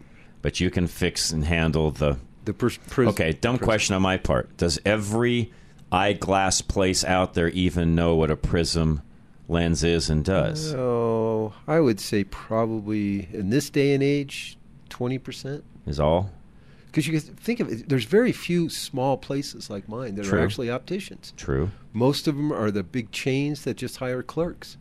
[0.46, 2.18] But you can fix and handle the.
[2.44, 4.56] The pers- pris- okay, dumb question on my part.
[4.56, 5.52] Does every
[5.90, 9.02] eyeglass place out there even know what a prism
[9.48, 10.72] lens is and does?
[10.72, 14.56] Oh, I would say probably in this day and age,
[14.88, 15.64] twenty percent.
[15.84, 16.30] Is all?
[16.86, 20.38] Because you can think of it, there's very few small places like mine that True.
[20.38, 21.32] are actually opticians.
[21.36, 21.72] True.
[21.92, 24.76] Most of them are the big chains that just hire clerks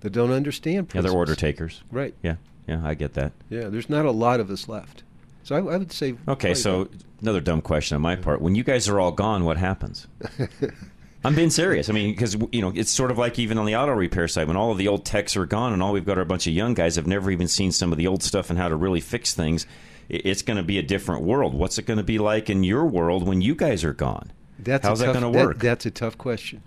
[0.00, 0.92] that don't understand.
[0.94, 1.82] Yeah, they're order takers.
[1.90, 2.14] Right.
[2.22, 2.36] Yeah,
[2.66, 3.32] yeah, I get that.
[3.50, 5.02] Yeah, there's not a lot of us left.
[5.42, 6.14] So I, I would say.
[6.26, 6.88] Okay, so
[7.20, 8.40] another dumb question on my part.
[8.40, 10.06] When you guys are all gone, what happens?
[11.24, 11.88] I'm being serious.
[11.88, 14.46] I mean, because you know, it's sort of like even on the auto repair side,
[14.46, 16.46] when all of the old techs are gone, and all we've got are a bunch
[16.46, 18.76] of young guys have never even seen some of the old stuff and how to
[18.76, 19.66] really fix things.
[20.10, 21.54] It's going to be a different world.
[21.54, 24.32] What's it going to be like in your world when you guys are gone?
[24.58, 25.58] that's How's a that tough, going to work?
[25.58, 26.62] that's a tough question.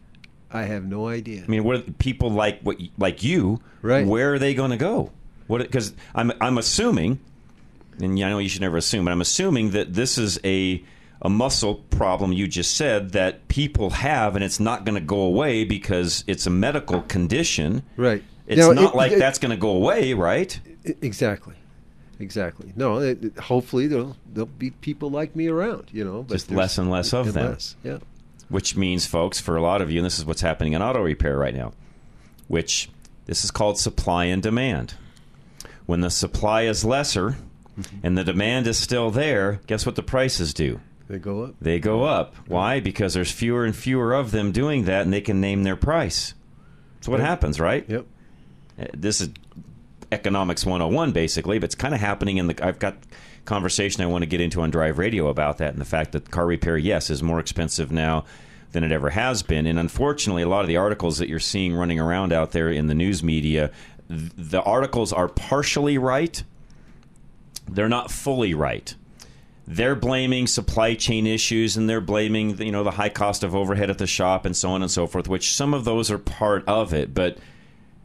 [0.52, 1.44] I have no idea.
[1.44, 3.60] I mean, what are people like what like you?
[3.84, 4.08] Right.
[4.08, 5.12] Where are they going to go?
[5.48, 5.62] What?
[5.62, 7.20] Because I'm I'm assuming,
[8.00, 10.84] and I know you should never assume, but I'm assuming that this is a
[11.22, 15.22] a muscle problem you just said that people have, and it's not going to go
[15.22, 17.82] away because it's a medical condition.
[17.96, 18.24] Right.
[18.46, 20.60] It's Now, not it- like it- that's going to go away, right?
[21.02, 21.56] Exactly.
[22.20, 22.72] Exactly.
[22.76, 26.24] No, it, hopefully there'll there'll be people like me around, you know.
[26.24, 27.52] But Just less and less of and them.
[27.52, 27.98] less, Yeah.
[28.50, 31.02] Which means, folks, for a lot of you, and this is what's happening in auto
[31.02, 31.74] repair right now,
[32.48, 32.90] which
[33.26, 34.94] this is called supply and demand.
[35.88, 37.38] When the supply is lesser
[38.04, 40.80] and the demand is still there, guess what the prices do?
[41.10, 41.56] They go up.
[41.62, 42.36] They go up.
[42.48, 42.80] Why?
[42.82, 46.34] Because there's fewer and fewer of them doing that, and they can name their price.
[46.98, 47.28] That's what Right.
[47.30, 47.86] happens, right?
[47.88, 48.06] Yep.
[48.80, 49.30] Uh, This is
[50.12, 52.66] economics 101, basically, but it's kind of happening in the.
[52.66, 52.98] I've got
[53.46, 56.30] conversation I want to get into on Drive Radio about that, and the fact that
[56.32, 58.26] car repair, yes, is more expensive now
[58.74, 59.66] than it ever has been.
[59.66, 62.88] And unfortunately, a lot of the articles that you're seeing running around out there in
[62.88, 63.72] the news media,
[64.10, 66.44] th- the articles are partially right.
[67.70, 68.94] They're not fully right.
[69.70, 73.90] They're blaming supply chain issues and they're blaming you know the high cost of overhead
[73.90, 76.64] at the shop and so on and so forth, which some of those are part
[76.68, 77.38] of it, but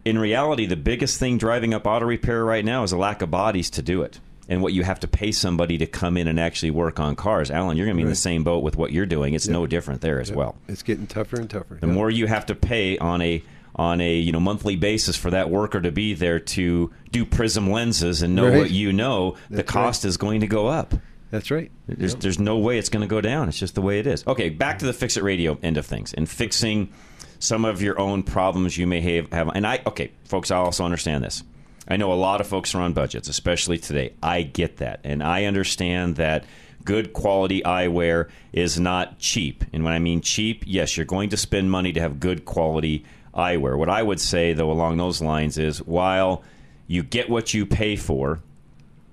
[0.05, 3.31] in reality, the biggest thing driving up auto repair right now is a lack of
[3.31, 4.19] bodies to do it.
[4.49, 7.51] And what you have to pay somebody to come in and actually work on cars.
[7.51, 9.35] Alan, you're going to be in the same boat with what you're doing.
[9.35, 10.57] It's no different there as well.
[10.67, 11.79] It's getting tougher and tougher.
[11.81, 13.43] The more you have to pay on a
[13.77, 17.71] on a you know monthly basis for that worker to be there to do prism
[17.71, 18.59] lenses and know Right.
[18.59, 20.09] what you know, the cost right.
[20.09, 20.95] is going to go up.
[21.31, 21.71] That's right.
[21.87, 22.21] There's, Yep.
[22.23, 23.49] there's no way it's going to go down.
[23.49, 24.27] It's just the way it is.
[24.27, 26.93] Okay, back to the fix it radio end of things and fixing
[27.39, 29.33] some of your own problems you may have.
[29.33, 31.43] have and I, okay, folks, I also understand this.
[31.89, 34.13] I know a lot of folks are on budgets, especially today.
[34.23, 35.01] I get that.
[35.05, 36.45] And I understand that
[36.85, 39.65] good quality eyewear is not cheap.
[39.73, 43.05] And when I mean cheap, yes, you're going to spend money to have good quality
[43.35, 43.77] eyewear.
[43.79, 46.43] What I would say, though, along those lines is while
[46.87, 48.41] you get what you pay for,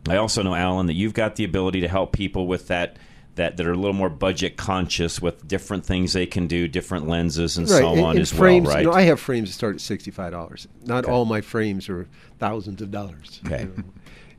[0.07, 2.97] I also know, Alan, that you've got the ability to help people with that.
[3.36, 7.07] That, that are a little more budget conscious with different things they can do, different
[7.07, 8.82] lenses and so and, on and as frames, well, right?
[8.82, 10.67] You know, I have frames that start at sixty-five dollars.
[10.84, 11.13] Not Okay.
[11.13, 12.05] all my frames are
[12.38, 13.39] thousands of dollars.
[13.45, 13.61] Okay.
[13.61, 13.74] you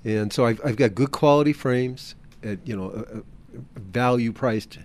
[0.05, 0.21] know.
[0.21, 4.79] And so I've, I've got good quality frames at you know a, a value priced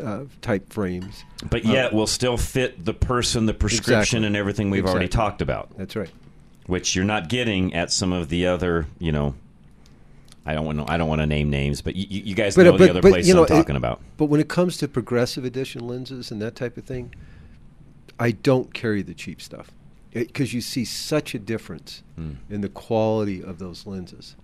[0.00, 1.24] uh, type frames.
[1.50, 4.26] but Uh, yet will still fit the person, the prescription, Exactly.
[4.26, 5.76] and everything we've already talked about.
[5.76, 6.10] That's right.
[6.66, 9.34] Which you're not getting at some of the other, you know.
[10.48, 10.92] I don't want to.
[10.92, 13.38] I don't want to name names, but you, you guys know the other place I'm
[13.38, 14.00] it- talking about.
[14.16, 17.12] But when it comes to progressive addition lenses and that type of thing,
[18.20, 19.72] I don't carry the cheap stuff
[20.12, 22.34] because you see such a difference Hmm.
[22.48, 24.36] in the quality of those lenses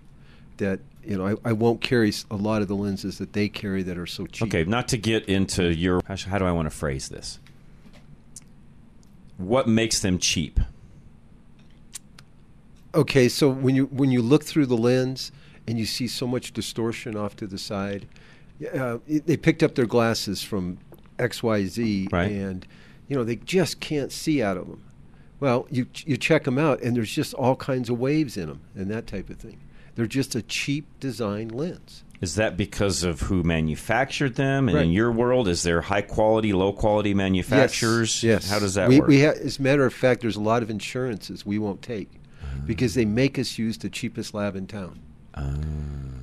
[0.62, 3.82] that you know I, I won't carry a lot of the lenses that they carry
[3.82, 4.48] that are so cheap.
[4.48, 6.00] Okay, not to get into your.
[6.06, 7.40] How do I want to phrase this?
[9.36, 10.60] What makes them cheap?
[12.94, 15.32] Okay, so when you when you look through the lens
[15.66, 18.06] and you see so much distortion off to the side,
[18.74, 20.78] uh, they picked up their glasses from
[21.18, 22.30] X Y Z, Right.
[22.30, 22.66] and
[23.08, 24.84] you know they just can't see out of them.
[25.40, 28.60] Well, you you check them out, and there's just all kinds of waves in them
[28.76, 29.58] and that type of thing.
[29.94, 32.04] They're just a cheap design lens.
[32.20, 34.68] Is that because of who manufactured them?
[34.68, 34.84] And Right.
[34.86, 38.22] in your world, is there high quality, low quality manufacturers?
[38.22, 38.48] Yes.
[38.48, 39.08] How does that we, work?
[39.08, 42.10] We ha- as a matter of fact, there's a lot of insurances we won't take
[42.42, 42.46] Ah.
[42.64, 45.00] because they make us use the cheapest lab in town.
[45.34, 45.54] Ah.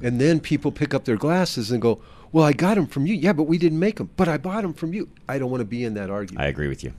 [0.01, 1.99] And then people pick up their glasses and go,
[2.32, 3.13] "Well, I got them from you.
[3.15, 4.09] Yeah, but we didn't make them.
[4.15, 6.41] But I bought them from you." I don't want to be in that argument.
[6.45, 6.93] I agree with you.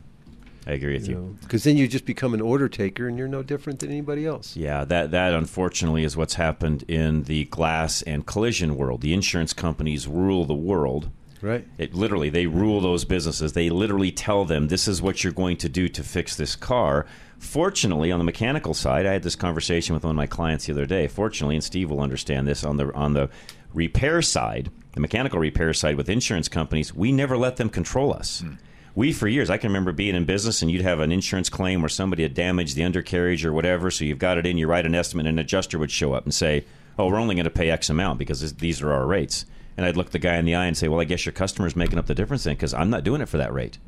[0.67, 1.37] I agree with you.
[1.41, 4.57] Because then you just become an order taker, and you're no different than anybody else.
[4.57, 9.01] Yeah, that that unfortunately is what's happened in the glass and collision world.
[9.01, 11.11] The insurance companies rule the world.
[11.43, 11.67] Right.
[11.79, 13.55] It literally they rule those businesses.
[13.55, 17.07] They literally tell them this is what you're going to do to fix this car.
[17.39, 20.73] Fortunately, on the mechanical side, I had this conversation with one of my clients the
[20.73, 21.07] other day.
[21.07, 23.31] Fortunately, and Steve will understand this on the on the
[23.73, 28.41] repair side, the mechanical repair side with insurance companies, we never let them control us.
[28.41, 28.55] Hmm.
[29.01, 31.81] We, for years, I can remember being in business and you'd have an insurance claim
[31.81, 34.85] where somebody had damaged the undercarriage or whatever, so you've got it in, you write
[34.85, 36.67] an estimate, and an adjuster would show up and say,
[36.99, 39.47] Oh, we're only going to pay X amount because this, these are our rates.
[39.79, 41.75] And I'd look the guy in the eye and say, Well, I guess your customer's
[41.75, 43.79] making up the difference then because I'm not doing it for that rate.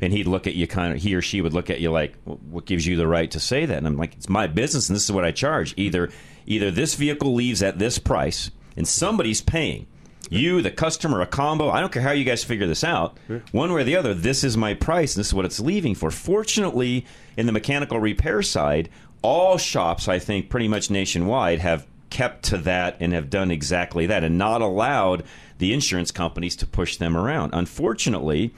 [0.00, 2.16] And he'd look at you kind of, he or she would look at you like,
[2.24, 4.96] "What gives you the right to say that?" And I'm like, "It's my business, and
[4.96, 5.72] this is what I charge.
[5.76, 6.10] Either,
[6.46, 9.86] either this vehicle leaves at this price, and somebody's paying
[10.30, 11.70] you, the customer, a combo.
[11.70, 13.18] I don't care how you guys figure this out.
[13.52, 15.94] One way or the other, this is my price, and this is what it's leaving
[15.94, 16.10] for.
[16.10, 17.06] Fortunately,
[17.36, 18.88] in the mechanical repair side,
[19.22, 24.06] all shops, I think, pretty much nationwide, have kept to that and have done exactly
[24.06, 25.24] that, and not allowed
[25.58, 27.50] the insurance companies to push them around.
[27.52, 28.54] Unfortunately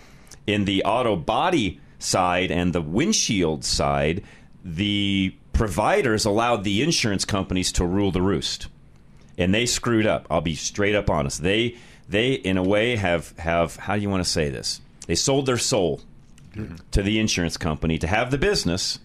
[0.47, 4.23] in the auto body side and the windshield side,
[4.65, 8.69] the providers allowed the insurance companies to rule the roost,
[9.41, 10.27] and they screwed up.
[10.31, 11.43] I'll be straight up honest.
[11.43, 11.77] They
[12.09, 14.81] they in a way have have how do you want to say this?
[15.07, 16.03] They sold their soul
[16.91, 18.99] to the insurance company to have the business.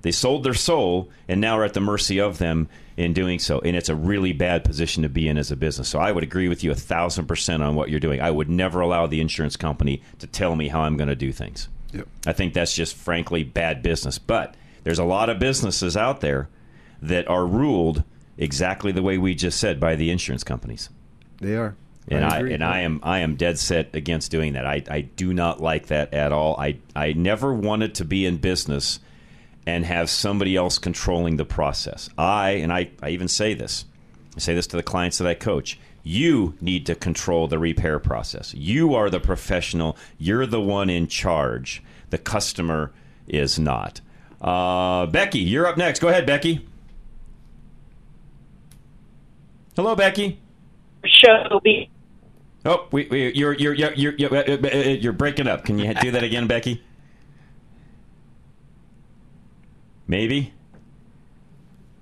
[0.00, 3.60] They sold their soul and now are at the mercy of them in doing so.
[3.60, 5.88] And it's a really bad position to be in as a business.
[5.88, 8.20] So I would agree with you a thousand percent on what you're doing.
[8.20, 11.32] I would never allow the insurance company to tell me how I'm going to do
[11.32, 11.68] things.
[11.92, 12.08] Yep.
[12.26, 14.18] I think that's just frankly bad business.
[14.18, 16.48] But there's a lot of businesses out there
[17.02, 18.04] that are ruled
[18.38, 20.88] exactly the way we just said by the insurance companies.
[21.38, 21.76] They are.
[22.08, 22.54] And I, agree.
[22.54, 24.66] and I am I am dead set against doing that.
[24.66, 26.58] I, I do not like that at all.
[26.58, 28.98] I I never wanted to be in business
[29.66, 32.08] and have somebody else controlling the process.
[32.18, 33.84] I and I, I even say this.
[34.36, 35.78] I say this to the clients that I coach.
[36.02, 38.52] You need to control the repair process.
[38.54, 39.96] You are the professional.
[40.18, 41.82] You're the one in charge.
[42.10, 42.92] The customer
[43.28, 44.00] is not.
[44.40, 46.00] Uh, Becky, you're up next.
[46.00, 46.66] Go ahead, Becky.
[49.74, 50.38] Hello, Becky.
[51.04, 51.90] Shelby.
[52.64, 55.64] Oh, we, we, you're, you're, you're, you're, you're, uh, uh, you're breaking up.
[55.64, 56.84] Can you do that again, Becky?
[60.06, 60.52] Maybe.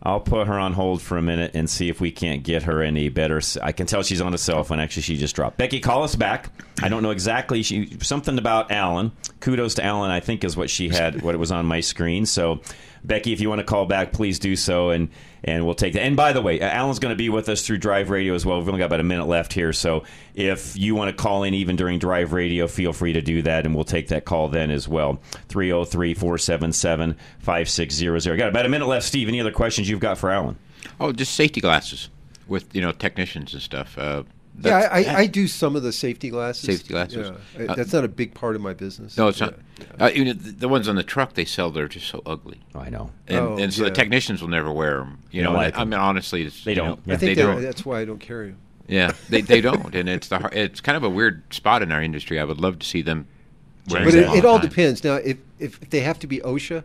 [0.02, 2.82] I'll put her on hold for a minute and see if we can't get her
[2.82, 3.40] any better.
[3.62, 4.80] I can tell she's on a cell phone.
[4.80, 5.58] Actually, she just dropped.
[5.58, 6.50] Becky, call us back.
[6.82, 7.62] I don't know exactly.
[7.62, 9.12] She something about Alan.
[9.40, 10.10] Kudos to Alan.
[10.10, 11.20] I think is what she had.
[11.20, 12.24] What it was on my screen.
[12.24, 12.60] So,
[13.04, 15.10] Becky, if you want to call back, please do so, and
[15.44, 16.02] and we'll take that.
[16.02, 18.58] And by the way, Alan's going to be with us through Drive Radio as well.
[18.58, 21.54] We've only got about a minute left here, so if you want to call in
[21.54, 24.70] even during Drive Radio, feel free to do that, and we'll take that call then
[24.70, 25.20] as well.
[25.48, 28.36] 303 477 5600.
[28.36, 29.28] Got about a minute left, Steve.
[29.28, 30.56] Any other questions you've got for Alan?
[30.98, 32.10] Oh, just safety glasses
[32.46, 33.96] with you know technicians and stuff.
[33.96, 34.24] Uh,
[34.58, 36.62] yeah, I, I, I, do some of the safety glasses.
[36.62, 37.32] Safety glasses.
[37.58, 37.64] Yeah.
[37.66, 39.16] Uh, That's not a big part of my business.
[39.16, 39.46] No, it's yeah.
[39.46, 39.54] not.
[39.78, 40.04] Yeah.
[40.04, 42.60] Uh, even the, the, ones on the truck they sell, they're just so ugly.
[42.74, 43.10] Oh, I know.
[43.28, 45.18] And, oh, and so the technicians will never wear them.
[45.30, 47.06] You know, like I, mean, honestly, they don't.
[47.06, 47.62] Know, I think they don't.
[47.62, 48.58] that's why I don't carry them.
[48.86, 52.02] Yeah, they, they don't, and it's the it's kind of a weird spot in our
[52.02, 52.38] industry.
[52.40, 53.28] I would love to see them.
[53.86, 55.02] But it, it all depends.
[55.02, 56.84] Now, if, if they have to be OSHA,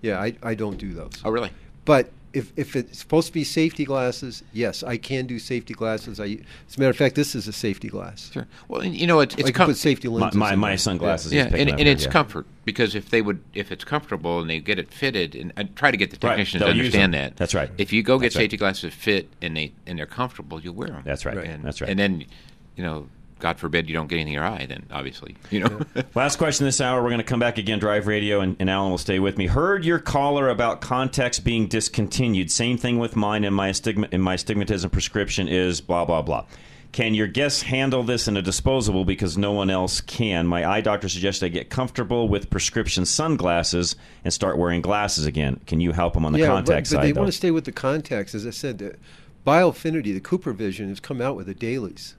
[0.00, 1.12] yeah, I, I don't do those.
[1.24, 1.50] Oh, really?
[1.84, 6.18] But if, if it's supposed to be safety glasses, yes, I can do safety glasses.
[6.18, 8.30] I, as a matter of fact, this is a safety glass.
[8.32, 8.46] Sure.
[8.68, 10.36] Well, you know, it's, it's I can put safety lenses.
[10.36, 11.32] My, my, my sunglasses.
[11.32, 12.10] Yeah, yeah and, and it's yeah.
[12.10, 15.62] comfort because if they would, if it's comfortable and they get it fitted, and I
[15.62, 16.66] try to get the technicians right.
[16.66, 17.36] to understand that.
[17.36, 17.70] That's right.
[17.78, 18.58] If you go That's get safety right.
[18.58, 21.02] glasses fit and they and they're comfortable, you'll wear them.
[21.04, 21.38] That's right.
[21.38, 21.88] And, That's right.
[21.88, 22.24] And then,
[22.76, 23.08] you know,
[23.40, 25.80] God forbid you don't get anything in your eye, then obviously, you know.
[26.14, 27.02] Last question this hour.
[27.02, 29.46] We're going to come back again, Drive Radio, and, and, Alan will stay with me.
[29.46, 32.50] Heard your caller about contacts being discontinued.
[32.50, 36.46] Same thing with mine, and my, astigma- and my astigmatism prescription is blah, blah, blah.
[36.94, 40.46] Can your guests handle this in a disposable because no one else can?
[40.46, 45.60] My eye doctor suggested I get comfortable with prescription sunglasses and start wearing glasses again.
[45.66, 47.02] Can you help them on the yeah, contact but, but side?
[47.02, 47.22] they though?
[47.22, 48.32] want to stay with the contacts.
[48.32, 48.94] As I said, the
[49.44, 52.14] Biofinity, the Cooper Vision, has come out with the dailies.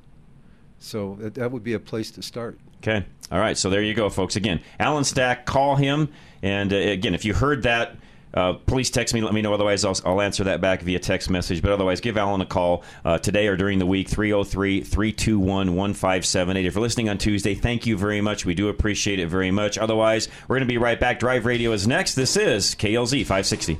[0.79, 2.59] So that, that would be a place to start.
[2.77, 3.05] Okay.
[3.31, 3.57] All right.
[3.57, 4.35] So there you go, folks.
[4.35, 6.09] Again, Alan Stack, call him.
[6.43, 7.95] And uh, again, if you heard that,
[8.35, 9.21] uh, please text me.
[9.21, 9.53] Let me know.
[9.53, 11.61] Otherwise, I'll, I'll, answer that back via text message.
[11.61, 16.65] But otherwise, give Alan a call uh, today or during the week, 303 321 1578.
[16.65, 18.45] If you're listening on Tuesday, thank you very much.
[18.45, 19.77] We do appreciate it very much.
[19.77, 21.19] Otherwise, we're going to be right back.
[21.19, 22.15] Drive Radio is next.
[22.15, 23.79] This is KLZ 560.